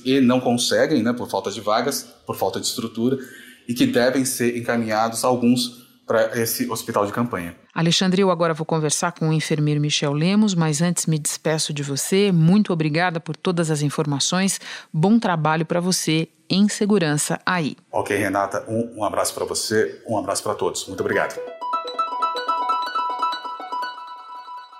e 0.04 0.20
não 0.20 0.40
conseguem, 0.40 1.02
né, 1.02 1.12
por 1.12 1.28
falta 1.28 1.50
de 1.50 1.60
vagas, 1.60 2.06
por 2.26 2.36
falta 2.36 2.60
de 2.60 2.66
estrutura, 2.66 3.18
e 3.66 3.74
que 3.74 3.86
devem 3.86 4.24
ser 4.24 4.56
encaminhados 4.56 5.24
alguns 5.24 5.83
para 6.06 6.38
esse 6.38 6.70
hospital 6.70 7.06
de 7.06 7.12
campanha. 7.12 7.56
Alexandre, 7.74 8.22
eu 8.22 8.30
agora 8.30 8.54
vou 8.54 8.64
conversar 8.64 9.12
com 9.12 9.28
o 9.28 9.32
enfermeiro 9.32 9.80
Michel 9.80 10.12
Lemos, 10.12 10.54
mas 10.54 10.82
antes 10.82 11.06
me 11.06 11.18
despeço 11.18 11.72
de 11.72 11.82
você. 11.82 12.30
Muito 12.30 12.72
obrigada 12.72 13.18
por 13.18 13.36
todas 13.36 13.70
as 13.70 13.82
informações. 13.82 14.60
Bom 14.92 15.18
trabalho 15.18 15.64
para 15.64 15.80
você 15.80 16.28
em 16.48 16.68
segurança 16.68 17.40
aí. 17.44 17.76
Ok, 17.90 18.16
Renata, 18.16 18.64
um, 18.68 18.98
um 18.98 19.04
abraço 19.04 19.34
para 19.34 19.44
você, 19.44 20.02
um 20.06 20.18
abraço 20.18 20.42
para 20.42 20.54
todos. 20.54 20.86
Muito 20.86 21.00
obrigado. 21.00 21.40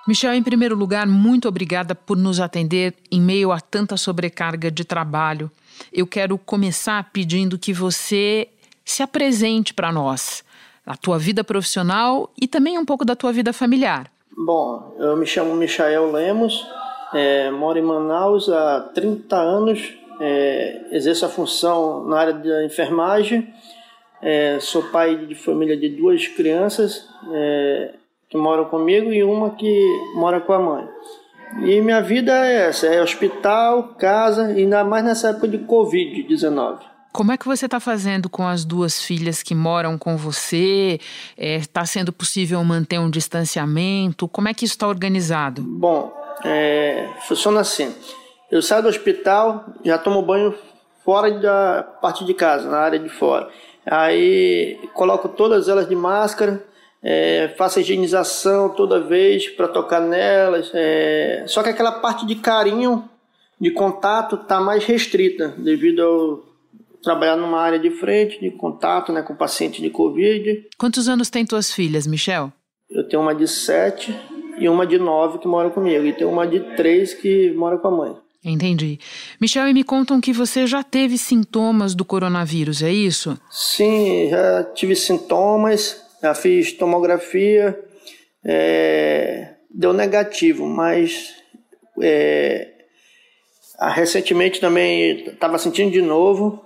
Michel, 0.07 0.35
em 0.35 0.43
primeiro 0.43 0.75
lugar, 0.75 1.07
muito 1.07 1.47
obrigada 1.47 1.95
por 1.95 2.15
nos 2.15 2.39
atender 2.39 2.93
em 3.11 3.19
meio 3.19 3.51
a 3.51 3.59
tanta 3.59 3.97
sobrecarga 3.97 4.69
de 4.69 4.85
trabalho. 4.85 5.49
Eu 5.91 6.05
quero 6.05 6.37
começar 6.37 7.09
pedindo 7.11 7.57
que 7.57 7.73
você 7.73 8.47
se 8.85 9.01
apresente 9.01 9.73
para 9.73 9.91
nós 9.91 10.44
a 10.85 10.95
tua 10.95 11.17
vida 11.17 11.43
profissional 11.43 12.29
e 12.39 12.47
também 12.47 12.77
um 12.77 12.85
pouco 12.85 13.03
da 13.03 13.15
tua 13.15 13.31
vida 13.31 13.51
familiar. 13.51 14.11
Bom, 14.37 14.95
eu 14.99 15.15
me 15.15 15.25
chamo 15.25 15.55
Michael 15.55 16.11
Lemos, 16.11 16.67
é, 17.13 17.49
moro 17.49 17.79
em 17.79 17.81
Manaus 17.81 18.49
há 18.49 18.81
30 18.93 19.35
anos, 19.35 19.93
é, 20.19 20.87
exerço 20.91 21.25
a 21.25 21.29
função 21.29 22.05
na 22.05 22.19
área 22.19 22.33
da 22.33 22.65
enfermagem, 22.65 23.53
é, 24.21 24.59
sou 24.59 24.83
pai 24.83 25.15
de 25.15 25.35
família 25.35 25.77
de 25.77 25.89
duas 25.89 26.27
crianças 26.27 27.07
é, 27.31 27.93
que 28.29 28.37
moram 28.37 28.65
comigo 28.65 29.11
e 29.11 29.23
uma 29.23 29.51
que 29.51 30.11
mora 30.15 30.41
com 30.41 30.53
a 30.53 30.59
mãe. 30.59 30.87
E 31.63 31.79
minha 31.79 32.01
vida 32.01 32.33
é 32.45 32.67
essa, 32.67 32.87
é 32.87 33.01
hospital, 33.01 33.95
casa, 33.97 34.51
e 34.51 34.63
ainda 34.63 34.83
mais 34.83 35.05
nessa 35.05 35.29
época 35.29 35.47
de 35.47 35.59
Covid-19. 35.59 36.94
Como 37.15 37.31
é 37.31 37.37
que 37.37 37.45
você 37.45 37.63
está 37.63 37.79
fazendo 37.79 38.29
com 38.29 38.45
as 38.45 38.65
duas 38.65 39.01
filhas 39.01 39.41
que 39.41 39.55
moram 39.55 39.97
com 39.97 40.17
você? 40.17 40.99
Está 41.37 41.79
é, 41.79 41.85
sendo 41.85 42.11
possível 42.11 42.61
manter 42.61 42.99
um 42.99 43.09
distanciamento? 43.09 44.27
Como 44.27 44.49
é 44.49 44.53
que 44.53 44.65
isso 44.65 44.73
está 44.73 44.85
organizado? 44.85 45.61
Bom, 45.61 46.13
é, 46.43 47.07
funciona 47.25 47.61
assim. 47.61 47.95
Eu 48.51 48.61
saio 48.61 48.83
do 48.83 48.89
hospital, 48.89 49.63
já 49.85 49.97
tomo 49.97 50.21
banho 50.23 50.53
fora 51.05 51.31
da 51.31 51.83
parte 52.01 52.25
de 52.25 52.33
casa, 52.33 52.69
na 52.69 52.79
área 52.79 52.99
de 52.99 53.07
fora. 53.07 53.47
Aí 53.85 54.77
coloco 54.93 55.29
todas 55.29 55.69
elas 55.69 55.87
de 55.87 55.95
máscara, 55.95 56.65
é, 57.01 57.47
faço 57.57 57.79
a 57.79 57.81
higienização 57.81 58.67
toda 58.67 58.99
vez 58.99 59.47
para 59.47 59.69
tocar 59.69 60.01
nelas. 60.01 60.69
É, 60.73 61.45
só 61.47 61.63
que 61.63 61.69
aquela 61.69 61.93
parte 61.93 62.25
de 62.25 62.35
carinho, 62.35 63.09
de 63.57 63.71
contato, 63.71 64.35
está 64.35 64.59
mais 64.59 64.83
restrita 64.83 65.53
devido 65.57 66.01
ao 66.01 66.54
trabalhar 67.05 67.37
numa 67.37 67.61
área 67.61 67.79
de 67.79 67.91
frente, 67.91 68.39
de 68.39 68.51
contato 68.51 69.13
né, 69.13 69.21
com 69.21 69.35
paciente 69.35 69.81
de 69.81 69.89
Covid. 69.89 70.67
Quantos 70.77 71.07
anos 71.07 71.29
tem 71.29 71.45
tuas 71.45 71.71
filhas, 71.71 72.05
Michel? 72.05 72.51
Eu 72.89 73.07
tenho 73.07 73.21
uma 73.21 73.33
de 73.33 73.47
sete 73.47 74.13
e 74.57 74.67
uma 74.67 74.85
de 74.85 74.97
nove 74.97 75.39
que 75.39 75.47
mora 75.47 75.69
comigo. 75.69 76.05
E 76.05 76.13
tem 76.13 76.27
uma 76.27 76.45
de 76.45 76.59
três 76.75 77.13
que 77.13 77.51
mora 77.51 77.77
com 77.77 77.87
a 77.87 77.91
mãe. 77.91 78.15
Entendi. 78.43 78.99
Michel, 79.41 79.67
e 79.67 79.73
me 79.73 79.83
contam 79.83 80.21
que 80.21 80.31
você 80.31 80.67
já 80.67 80.83
teve 80.83 81.17
sintomas 81.17 81.95
do 81.95 82.05
coronavírus, 82.05 82.83
é 82.83 82.91
isso? 82.91 83.39
Sim, 83.49 84.29
já 84.29 84.63
tive 84.63 84.95
sintomas, 84.95 85.99
já 86.21 86.35
fiz 86.35 86.71
tomografia, 86.73 87.79
é, 88.43 89.55
deu 89.73 89.93
negativo, 89.93 90.67
mas 90.67 91.33
é, 91.99 92.71
recentemente 93.93 94.59
também 94.59 95.25
estava 95.27 95.57
sentindo 95.57 95.91
de 95.91 96.01
novo, 96.01 96.63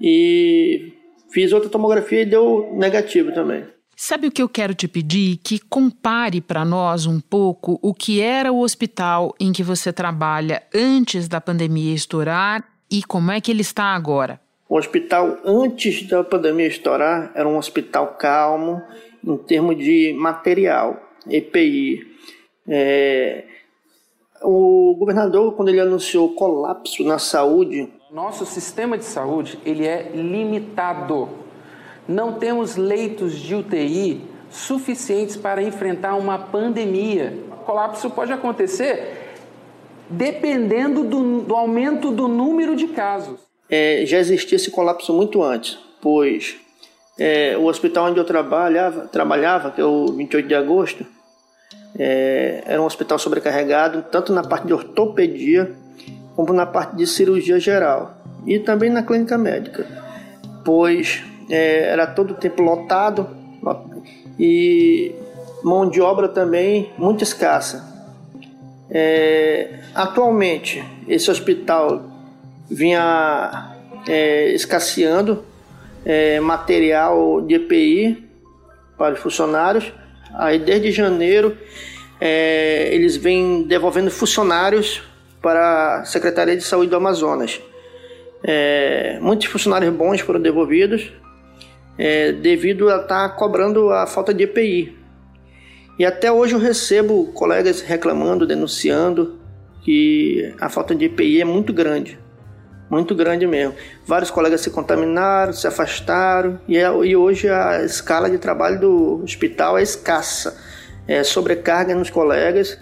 e 0.00 0.92
fiz 1.30 1.52
outra 1.52 1.68
tomografia 1.68 2.22
e 2.22 2.26
deu 2.26 2.72
negativo 2.74 3.32
também. 3.32 3.64
Sabe 4.02 4.28
o 4.28 4.30
que 4.30 4.40
eu 4.40 4.48
quero 4.48 4.74
te 4.74 4.88
pedir? 4.88 5.36
Que 5.36 5.58
compare 5.58 6.40
para 6.40 6.64
nós 6.64 7.04
um 7.04 7.20
pouco 7.20 7.78
o 7.82 7.92
que 7.92 8.20
era 8.20 8.50
o 8.50 8.60
hospital 8.60 9.34
em 9.38 9.52
que 9.52 9.62
você 9.62 9.92
trabalha 9.92 10.62
antes 10.74 11.28
da 11.28 11.38
pandemia 11.38 11.94
estourar 11.94 12.66
e 12.90 13.02
como 13.02 13.30
é 13.30 13.42
que 13.42 13.50
ele 13.50 13.60
está 13.60 13.94
agora. 13.94 14.40
O 14.70 14.78
hospital 14.78 15.38
antes 15.44 16.08
da 16.08 16.24
pandemia 16.24 16.66
estourar 16.66 17.30
era 17.34 17.46
um 17.46 17.58
hospital 17.58 18.14
calmo 18.14 18.80
em 19.22 19.36
termos 19.36 19.76
de 19.76 20.14
material, 20.16 20.98
EPI. 21.28 22.00
É... 22.66 23.44
O 24.42 24.96
governador, 24.98 25.54
quando 25.54 25.68
ele 25.68 25.80
anunciou 25.80 26.34
colapso 26.34 27.04
na 27.04 27.18
saúde, 27.18 27.86
nosso 28.12 28.44
sistema 28.44 28.98
de 28.98 29.04
saúde 29.04 29.58
ele 29.64 29.86
é 29.86 30.10
limitado. 30.12 31.28
Não 32.08 32.34
temos 32.34 32.74
leitos 32.74 33.34
de 33.34 33.54
UTI 33.54 34.20
suficientes 34.50 35.36
para 35.36 35.62
enfrentar 35.62 36.16
uma 36.16 36.36
pandemia. 36.36 37.38
O 37.52 37.64
colapso 37.64 38.10
pode 38.10 38.32
acontecer 38.32 39.16
dependendo 40.08 41.04
do, 41.04 41.42
do 41.42 41.54
aumento 41.54 42.10
do 42.10 42.26
número 42.26 42.74
de 42.74 42.88
casos. 42.88 43.38
É, 43.68 44.02
já 44.04 44.18
existia 44.18 44.56
esse 44.56 44.72
colapso 44.72 45.12
muito 45.12 45.40
antes, 45.40 45.78
pois 46.02 46.56
é, 47.16 47.56
o 47.56 47.66
hospital 47.66 48.06
onde 48.06 48.18
eu 48.18 48.24
trabalhava, 48.24 49.06
trabalhava, 49.06 49.70
que 49.70 49.80
é 49.80 49.84
o 49.84 50.06
28 50.06 50.48
de 50.48 50.54
agosto, 50.56 51.06
é, 51.96 52.64
era 52.66 52.82
um 52.82 52.86
hospital 52.86 53.20
sobrecarregado, 53.20 54.04
tanto 54.10 54.32
na 54.32 54.42
parte 54.42 54.66
de 54.66 54.72
ortopedia 54.72 55.76
como 56.40 56.54
na 56.54 56.64
parte 56.64 56.96
de 56.96 57.06
cirurgia 57.06 57.60
geral 57.60 58.16
e 58.46 58.58
também 58.58 58.88
na 58.88 59.02
clínica 59.02 59.36
médica, 59.36 59.86
pois 60.64 61.22
é, 61.50 61.90
era 61.90 62.06
todo 62.06 62.30
o 62.30 62.34
tempo 62.34 62.62
lotado 62.62 63.28
e 64.38 65.14
mão 65.62 65.86
de 65.86 66.00
obra 66.00 66.28
também 66.28 66.94
muito 66.96 67.22
escassa. 67.22 67.86
É, 68.90 69.80
atualmente, 69.94 70.82
esse 71.06 71.30
hospital 71.30 72.04
vinha 72.70 73.74
é, 74.08 74.48
escasseando 74.54 75.44
é, 76.06 76.40
material 76.40 77.42
de 77.42 77.56
EPI 77.56 78.30
para 78.96 79.12
os 79.12 79.20
funcionários. 79.20 79.92
Aí, 80.32 80.58
desde 80.58 80.90
janeiro, 80.90 81.54
é, 82.18 82.88
eles 82.94 83.14
vêm 83.14 83.64
devolvendo 83.64 84.10
funcionários 84.10 85.02
para 85.40 86.00
a 86.00 86.04
Secretaria 86.04 86.56
de 86.56 86.62
Saúde 86.62 86.90
do 86.90 86.96
Amazonas. 86.96 87.60
É, 88.42 89.18
muitos 89.20 89.46
funcionários 89.46 89.94
bons 89.94 90.20
foram 90.20 90.40
devolvidos 90.40 91.12
é, 91.98 92.32
devido 92.32 92.88
a 92.88 92.96
estar 92.96 93.28
tá 93.28 93.34
cobrando 93.34 93.90
a 93.90 94.06
falta 94.06 94.32
de 94.32 94.44
EPI. 94.44 94.96
E 95.98 96.04
até 96.06 96.32
hoje 96.32 96.54
eu 96.54 96.58
recebo 96.58 97.26
colegas 97.32 97.82
reclamando, 97.82 98.46
denunciando 98.46 99.38
que 99.82 100.54
a 100.58 100.70
falta 100.70 100.94
de 100.94 101.04
EPI 101.06 101.42
é 101.42 101.44
muito 101.44 101.72
grande. 101.72 102.18
Muito 102.88 103.14
grande 103.14 103.46
mesmo. 103.46 103.74
Vários 104.06 104.30
colegas 104.30 104.62
se 104.62 104.70
contaminaram, 104.70 105.52
se 105.52 105.66
afastaram 105.66 106.58
e, 106.66 106.76
é, 106.76 106.90
e 107.04 107.14
hoje 107.14 107.48
a 107.48 107.84
escala 107.84 108.30
de 108.30 108.38
trabalho 108.38 108.80
do 108.80 109.22
hospital 109.22 109.78
é 109.78 109.82
escassa. 109.82 110.58
É 111.06 111.22
sobrecarga 111.22 111.94
nos 111.94 112.08
colegas 112.08 112.78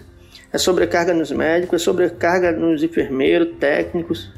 é 0.51 0.57
sobrecarga 0.57 1.13
nos 1.13 1.31
médicos, 1.31 1.81
é 1.81 1.83
sobrecarga 1.83 2.51
nos 2.51 2.83
enfermeiros, 2.83 3.57
técnicos, 3.59 4.31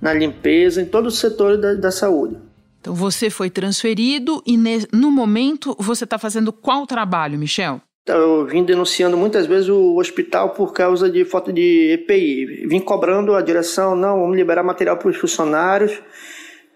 na 0.00 0.12
limpeza, 0.12 0.82
em 0.82 0.86
todo 0.86 1.06
o 1.06 1.10
setor 1.10 1.56
da, 1.56 1.74
da 1.74 1.90
saúde. 1.90 2.36
Então 2.80 2.94
você 2.94 3.30
foi 3.30 3.48
transferido 3.48 4.42
e 4.46 4.58
no 4.92 5.10
momento 5.10 5.74
você 5.78 6.04
está 6.04 6.18
fazendo 6.18 6.52
qual 6.52 6.86
trabalho, 6.86 7.38
Michel? 7.38 7.80
Eu 8.06 8.44
vim 8.44 8.62
denunciando 8.62 9.16
muitas 9.16 9.46
vezes 9.46 9.70
o 9.70 9.96
hospital 9.96 10.50
por 10.50 10.74
causa 10.74 11.10
de 11.10 11.24
falta 11.24 11.50
de 11.50 11.92
EPI. 11.92 12.66
Vim 12.66 12.80
cobrando 12.80 13.34
a 13.34 13.40
direção, 13.40 13.96
não, 13.96 14.20
vamos 14.20 14.36
liberar 14.36 14.62
material 14.62 14.98
para 14.98 15.08
os 15.08 15.16
funcionários 15.16 15.98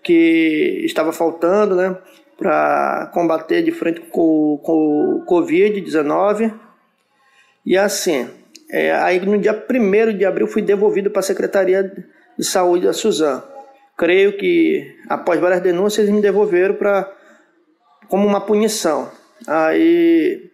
que 0.02 0.80
estava 0.86 1.12
faltando, 1.12 1.76
né, 1.76 1.94
para 2.38 3.10
combater 3.12 3.62
de 3.62 3.72
frente 3.72 4.00
com, 4.00 4.58
com 4.62 5.22
o 5.22 5.26
Covid-19. 5.26 6.54
E 7.66 7.76
assim, 7.76 8.30
é, 8.70 8.92
aí 8.92 9.20
no 9.24 9.38
dia 9.38 9.52
1 9.52 10.18
de 10.18 10.24
abril 10.24 10.46
fui 10.46 10.60
devolvido 10.60 11.10
para 11.10 11.20
a 11.20 11.22
Secretaria 11.22 11.82
de 12.36 12.44
Saúde 12.44 12.86
da 12.86 12.92
Suzano. 12.92 13.42
Creio 13.96 14.36
que 14.36 14.94
após 15.08 15.40
várias 15.40 15.60
denúncias 15.60 16.06
eles 16.06 16.14
me 16.14 16.22
devolveram 16.22 16.74
para 16.74 17.10
como 18.08 18.26
uma 18.26 18.40
punição. 18.40 19.10
Aí 19.46 20.50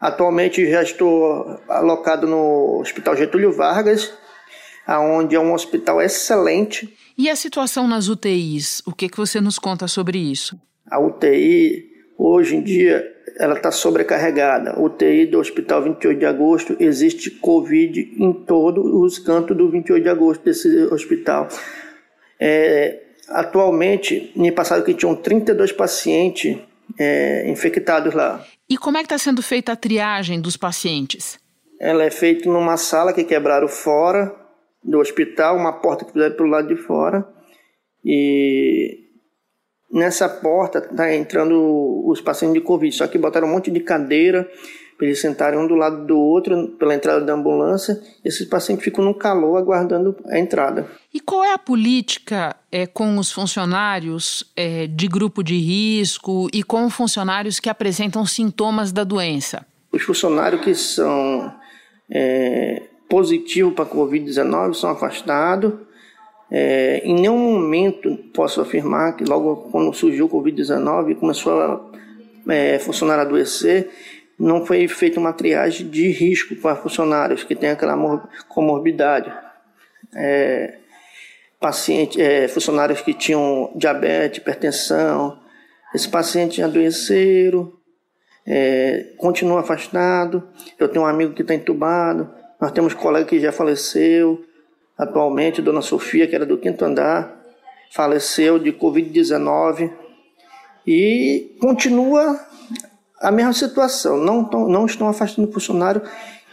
atualmente 0.00 0.68
já 0.68 0.82
estou 0.82 1.60
alocado 1.68 2.26
no 2.26 2.80
Hospital 2.80 3.16
Getúlio 3.16 3.52
Vargas, 3.52 4.12
aonde 4.86 5.36
é 5.36 5.40
um 5.40 5.54
hospital 5.54 6.02
excelente. 6.02 6.94
E 7.16 7.30
a 7.30 7.36
situação 7.36 7.86
nas 7.86 8.08
UTIs? 8.08 8.82
O 8.84 8.92
que 8.92 9.08
que 9.08 9.16
você 9.16 9.40
nos 9.40 9.58
conta 9.58 9.86
sobre 9.86 10.18
isso? 10.18 10.60
A 10.90 11.00
UTI 11.00 11.86
hoje 12.18 12.56
em 12.56 12.62
dia 12.62 13.13
ela 13.38 13.54
está 13.54 13.70
sobrecarregada. 13.70 14.80
UTI 14.80 15.26
do 15.26 15.38
Hospital 15.38 15.82
28 15.82 16.18
de 16.18 16.26
Agosto 16.26 16.76
existe 16.78 17.30
Covid 17.30 18.14
em 18.18 18.32
todos 18.32 18.84
os 18.84 19.18
cantos 19.18 19.56
do 19.56 19.70
28 19.70 20.02
de 20.02 20.08
Agosto 20.08 20.44
desse 20.44 20.68
hospital. 20.84 21.48
É, 22.40 23.00
atualmente, 23.28 24.32
me 24.36 24.52
passaram 24.52 24.84
que 24.84 24.94
tinham 24.94 25.16
32 25.16 25.72
pacientes 25.72 26.58
é, 26.98 27.50
infectados 27.50 28.14
lá. 28.14 28.44
E 28.68 28.76
como 28.76 28.96
é 28.96 29.00
que 29.00 29.06
está 29.06 29.18
sendo 29.18 29.42
feita 29.42 29.72
a 29.72 29.76
triagem 29.76 30.40
dos 30.40 30.56
pacientes? 30.56 31.38
Ela 31.80 32.04
é 32.04 32.10
feita 32.10 32.48
numa 32.48 32.76
sala 32.76 33.12
que 33.12 33.24
quebraram 33.24 33.68
fora 33.68 34.34
do 34.82 34.98
hospital, 34.98 35.56
uma 35.56 35.80
porta 35.80 36.04
que 36.04 36.12
fizeram 36.12 36.36
pelo 36.36 36.48
lado 36.48 36.68
de 36.68 36.76
fora. 36.76 37.26
E 38.04 39.03
nessa 39.94 40.28
porta 40.28 40.80
tá 40.80 41.14
entrando 41.14 42.02
os 42.04 42.20
pacientes 42.20 42.60
de 42.60 42.66
Covid, 42.66 42.94
só 42.94 43.06
que 43.06 43.16
botaram 43.16 43.46
um 43.46 43.52
monte 43.52 43.70
de 43.70 43.78
cadeira 43.78 44.50
para 44.96 45.06
eles 45.06 45.20
sentarem 45.20 45.58
um 45.58 45.66
do 45.66 45.74
lado 45.74 46.04
do 46.04 46.18
outro 46.18 46.68
pela 46.78 46.94
entrada 46.94 47.20
da 47.20 47.32
ambulância. 47.32 48.00
Esses 48.24 48.46
pacientes 48.48 48.84
ficam 48.84 49.04
no 49.04 49.14
calor 49.14 49.56
aguardando 49.56 50.16
a 50.28 50.38
entrada. 50.38 50.88
E 51.12 51.20
qual 51.20 51.44
é 51.44 51.52
a 51.52 51.58
política 51.58 52.56
é, 52.70 52.86
com 52.86 53.18
os 53.18 53.30
funcionários 53.30 54.52
é, 54.56 54.86
de 54.86 55.08
grupo 55.08 55.42
de 55.42 55.56
risco 55.56 56.48
e 56.52 56.62
com 56.62 56.88
funcionários 56.90 57.58
que 57.58 57.68
apresentam 57.68 58.26
sintomas 58.26 58.92
da 58.92 59.04
doença? 59.04 59.66
Os 59.92 60.02
funcionários 60.02 60.60
que 60.60 60.74
são 60.74 61.52
é, 62.10 62.82
positivos 63.08 63.74
para 63.74 63.84
a 63.84 63.88
Covid-19 63.88 64.74
são 64.74 64.90
afastados. 64.90 65.72
É, 66.56 67.02
em 67.04 67.16
nenhum 67.16 67.36
momento 67.36 68.16
posso 68.32 68.60
afirmar 68.60 69.16
que 69.16 69.24
logo 69.24 69.68
quando 69.72 69.92
surgiu 69.92 70.26
o 70.26 70.28
Covid-19 70.28 71.16
começou 71.16 71.60
a 71.60 71.84
é, 72.48 72.78
funcionário 72.78 73.22
adoecer, 73.22 73.90
não 74.38 74.64
foi 74.64 74.86
feita 74.86 75.18
uma 75.18 75.32
triagem 75.32 75.88
de 75.88 76.06
risco 76.12 76.54
para 76.54 76.76
funcionários 76.76 77.42
que 77.42 77.56
têm 77.56 77.70
aquela 77.70 77.96
comorbidade. 78.46 79.32
É, 80.14 80.78
paciente, 81.58 82.22
é, 82.22 82.46
funcionários 82.46 83.00
que 83.00 83.12
tinham 83.12 83.72
diabetes, 83.74 84.38
hipertensão, 84.38 85.36
esses 85.92 86.06
pacientes 86.06 86.62
adoeceram, 86.62 87.72
é, 88.46 89.12
continuam 89.16 89.58
afastados. 89.58 90.40
Eu 90.78 90.86
tenho 90.86 91.04
um 91.04 91.08
amigo 91.08 91.34
que 91.34 91.42
está 91.42 91.52
entubado, 91.52 92.30
nós 92.60 92.70
temos 92.70 92.94
colega 92.94 93.26
que 93.26 93.40
já 93.40 93.50
faleceu, 93.50 94.44
atualmente, 94.96 95.62
Dona 95.62 95.82
Sofia, 95.82 96.26
que 96.26 96.34
era 96.34 96.46
do 96.46 96.58
quinto 96.58 96.84
andar, 96.84 97.40
faleceu 97.92 98.58
de 98.58 98.72
Covid-19 98.72 99.92
e 100.86 101.56
continua 101.60 102.38
a 103.20 103.30
mesma 103.30 103.52
situação, 103.52 104.18
não, 104.18 104.44
tão, 104.44 104.68
não 104.68 104.84
estão 104.86 105.08
afastando 105.08 105.50
funcionário 105.50 106.02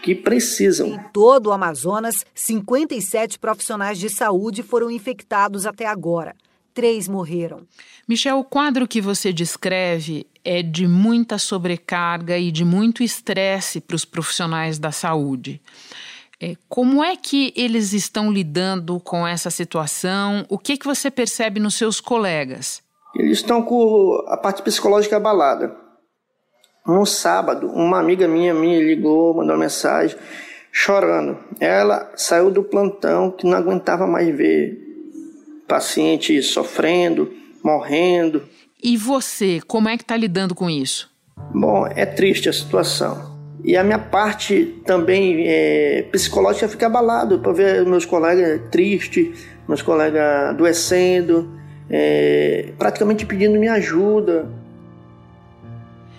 que 0.02 0.16
precisam. 0.16 0.88
Em 0.88 1.00
todo 1.12 1.48
o 1.48 1.52
Amazonas, 1.52 2.26
57 2.34 3.38
profissionais 3.38 4.00
de 4.00 4.10
saúde 4.10 4.64
foram 4.64 4.90
infectados 4.90 5.66
até 5.66 5.86
agora. 5.86 6.36
Três 6.74 7.08
morreram. 7.08 7.62
Michel, 8.08 8.40
o 8.40 8.44
quadro 8.44 8.88
que 8.88 9.02
você 9.02 9.34
descreve 9.34 10.26
é 10.44 10.64
de 10.64 10.88
muita 10.88 11.38
sobrecarga 11.38 12.38
e 12.38 12.52
de 12.52 12.64
muito 12.64 13.04
estresse 13.04 13.82
para 13.82 13.96
os 13.96 14.06
profissionais 14.06 14.80
da 14.80 14.92
saúde. 14.92 15.62
É, 16.42 16.56
como 16.68 17.04
é 17.04 17.16
que 17.16 17.54
eles 17.56 17.94
estão 17.94 18.32
lidando 18.32 19.00
com 19.00 19.28
essa 19.28 19.52
situação? 19.52 20.44
O 20.50 20.58
que, 20.58 20.76
que 20.76 20.88
você 20.88 21.12
percebe 21.12 21.60
nos 21.60 21.76
seus 21.76 22.02
colegas? 22.02 22.82
Eles 23.16 23.38
estão 23.38 23.62
com 23.62 24.26
a 24.28 24.36
parte 24.36 24.64
psicológica 24.64 25.18
abalada. 25.18 25.76
No 26.88 27.06
sábado, 27.06 27.68
uma 27.68 28.00
amiga 28.00 28.28
minha 28.28 28.56
me 28.56 28.82
ligou, 28.82 29.36
mandou 29.36 29.54
uma 29.54 29.64
mensagem 29.64 30.18
chorando. 30.72 31.38
Ela 31.60 32.12
saiu 32.16 32.50
do 32.50 32.64
plantão 32.64 33.30
que 33.30 33.46
não 33.46 33.56
aguentava 33.56 34.08
mais 34.08 34.36
ver 34.36 34.80
paciente 35.68 36.42
sofrendo, 36.42 37.32
morrendo. 37.64 38.42
E 38.84 38.98
você, 38.98 39.62
como 39.68 39.90
é 39.90 39.96
que 39.96 40.04
está 40.04 40.18
lidando 40.18 40.56
com 40.56 40.68
isso? 40.68 41.08
Bom, 41.54 41.86
é 41.86 42.06
triste 42.06 42.50
a 42.50 42.54
situação. 42.54 43.31
E 43.64 43.78
a 43.78 43.84
minha 43.84 44.00
parte 44.00 44.82
também 44.86 45.44
é, 45.48 46.08
psicológica 46.12 46.68
fica 46.68 46.88
abalado 46.88 47.40
para 47.40 47.54
ver 47.54 47.86
meus 47.86 48.06
colegas 48.06 48.62
tristes, 48.72 49.48
meus 49.68 49.82
colegas 49.82 50.50
adoecendo, 50.50 51.50
é, 51.90 52.74
praticamente 52.78 53.26
pedindo 53.26 53.60
minha 53.60 53.74
ajuda. 53.74 54.50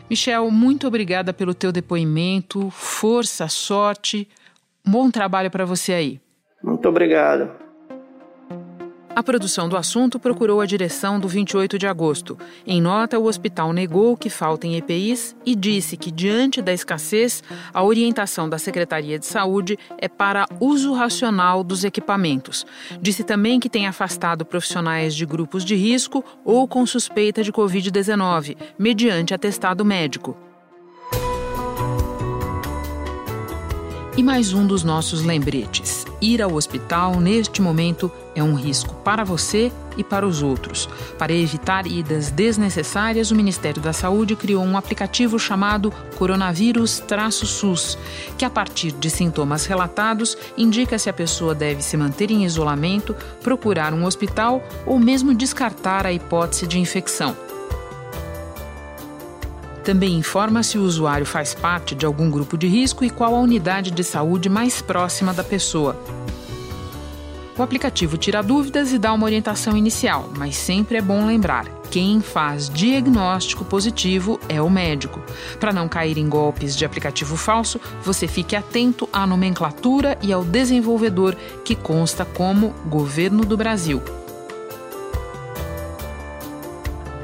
Michel, 0.08 0.50
muito 0.50 0.86
obrigada 0.86 1.32
pelo 1.32 1.54
teu 1.54 1.72
depoimento, 1.72 2.70
força, 2.70 3.48
sorte, 3.48 4.28
bom 4.84 5.10
trabalho 5.10 5.50
para 5.50 5.64
você 5.64 5.92
aí. 5.92 6.20
Muito 6.62 6.88
obrigado. 6.88 7.50
A 9.14 9.22
produção 9.22 9.68
do 9.68 9.76
assunto 9.76 10.18
procurou 10.18 10.62
a 10.62 10.66
direção 10.66 11.20
do 11.20 11.28
28 11.28 11.78
de 11.78 11.86
agosto. 11.86 12.38
Em 12.66 12.80
nota, 12.80 13.18
o 13.18 13.26
hospital 13.26 13.70
negou 13.70 14.16
que 14.16 14.30
faltem 14.30 14.74
EPIs 14.76 15.36
e 15.44 15.54
disse 15.54 15.98
que, 15.98 16.10
diante 16.10 16.62
da 16.62 16.72
escassez, 16.72 17.42
a 17.74 17.84
orientação 17.84 18.48
da 18.48 18.58
Secretaria 18.58 19.18
de 19.18 19.26
Saúde 19.26 19.78
é 19.98 20.08
para 20.08 20.46
uso 20.58 20.94
racional 20.94 21.62
dos 21.62 21.84
equipamentos. 21.84 22.64
Disse 23.02 23.22
também 23.22 23.60
que 23.60 23.68
tem 23.68 23.86
afastado 23.86 24.46
profissionais 24.46 25.14
de 25.14 25.26
grupos 25.26 25.62
de 25.62 25.74
risco 25.74 26.24
ou 26.42 26.66
com 26.66 26.86
suspeita 26.86 27.42
de 27.42 27.52
Covid-19, 27.52 28.56
mediante 28.78 29.34
atestado 29.34 29.84
médico. 29.84 30.34
E 34.16 34.22
mais 34.22 34.52
um 34.54 34.66
dos 34.66 34.82
nossos 34.82 35.22
lembretes. 35.22 36.06
Ir 36.20 36.40
ao 36.40 36.54
hospital 36.54 37.18
neste 37.20 37.60
momento 37.60 38.10
é 38.34 38.42
um 38.42 38.54
risco 38.54 38.94
para 38.96 39.24
você 39.24 39.70
e 39.96 40.02
para 40.02 40.26
os 40.26 40.42
outros. 40.42 40.88
Para 41.18 41.32
evitar 41.32 41.86
idas 41.86 42.30
desnecessárias, 42.30 43.30
o 43.30 43.34
Ministério 43.34 43.82
da 43.82 43.92
Saúde 43.92 44.36
criou 44.36 44.64
um 44.64 44.76
aplicativo 44.76 45.38
chamado 45.38 45.92
Coronavírus-SUS, 46.16 47.98
que 48.38 48.44
a 48.44 48.50
partir 48.50 48.92
de 48.92 49.10
sintomas 49.10 49.66
relatados 49.66 50.36
indica 50.56 50.98
se 50.98 51.10
a 51.10 51.12
pessoa 51.12 51.54
deve 51.54 51.82
se 51.82 51.96
manter 51.96 52.30
em 52.30 52.44
isolamento, 52.44 53.14
procurar 53.42 53.92
um 53.92 54.04
hospital 54.04 54.62
ou 54.86 54.98
mesmo 54.98 55.34
descartar 55.34 56.06
a 56.06 56.12
hipótese 56.12 56.66
de 56.66 56.78
infecção. 56.78 57.36
Também 59.84 60.14
informa 60.14 60.62
se 60.62 60.78
o 60.78 60.84
usuário 60.84 61.26
faz 61.26 61.54
parte 61.54 61.94
de 61.94 62.06
algum 62.06 62.30
grupo 62.30 62.56
de 62.56 62.68
risco 62.68 63.04
e 63.04 63.10
qual 63.10 63.34
a 63.34 63.40
unidade 63.40 63.90
de 63.90 64.04
saúde 64.04 64.48
mais 64.48 64.80
próxima 64.80 65.34
da 65.34 65.42
pessoa. 65.42 65.96
O 67.56 67.62
aplicativo 67.62 68.16
tira 68.16 68.42
dúvidas 68.42 68.92
e 68.92 68.98
dá 68.98 69.12
uma 69.12 69.26
orientação 69.26 69.76
inicial, 69.76 70.30
mas 70.36 70.56
sempre 70.56 70.96
é 70.96 71.02
bom 71.02 71.26
lembrar: 71.26 71.66
quem 71.90 72.22
faz 72.22 72.70
diagnóstico 72.70 73.64
positivo 73.64 74.40
é 74.48 74.62
o 74.62 74.70
médico. 74.70 75.22
Para 75.60 75.72
não 75.72 75.86
cair 75.86 76.16
em 76.16 76.28
golpes 76.28 76.74
de 76.74 76.86
aplicativo 76.86 77.36
falso, 77.36 77.78
você 78.02 78.26
fique 78.26 78.56
atento 78.56 79.06
à 79.12 79.26
nomenclatura 79.26 80.16
e 80.22 80.32
ao 80.32 80.42
desenvolvedor, 80.42 81.36
que 81.62 81.76
consta 81.76 82.24
como 82.24 82.74
Governo 82.86 83.44
do 83.44 83.56
Brasil. 83.56 84.02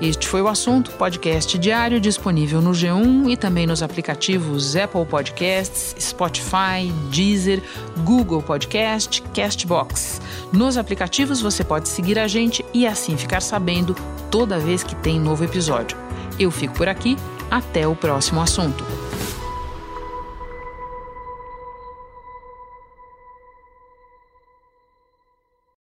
Este 0.00 0.28
foi 0.28 0.40
o 0.40 0.46
assunto, 0.46 0.92
podcast 0.92 1.58
diário 1.58 2.00
disponível 2.00 2.62
no 2.62 2.70
G1 2.70 3.32
e 3.32 3.36
também 3.36 3.66
nos 3.66 3.82
aplicativos 3.82 4.76
Apple 4.76 5.04
Podcasts, 5.04 5.96
Spotify, 5.98 6.92
Deezer, 7.10 7.60
Google 8.04 8.40
Podcast, 8.40 9.20
Castbox. 9.34 10.22
Nos 10.52 10.76
aplicativos 10.76 11.40
você 11.40 11.64
pode 11.64 11.88
seguir 11.88 12.16
a 12.16 12.28
gente 12.28 12.64
e 12.72 12.86
assim 12.86 13.16
ficar 13.16 13.40
sabendo 13.40 13.96
toda 14.30 14.60
vez 14.60 14.84
que 14.84 14.94
tem 14.94 15.18
novo 15.18 15.42
episódio. 15.42 15.98
Eu 16.38 16.52
fico 16.52 16.74
por 16.74 16.88
aqui, 16.88 17.16
até 17.50 17.84
o 17.88 17.96
próximo 17.96 18.40
assunto. 18.40 18.97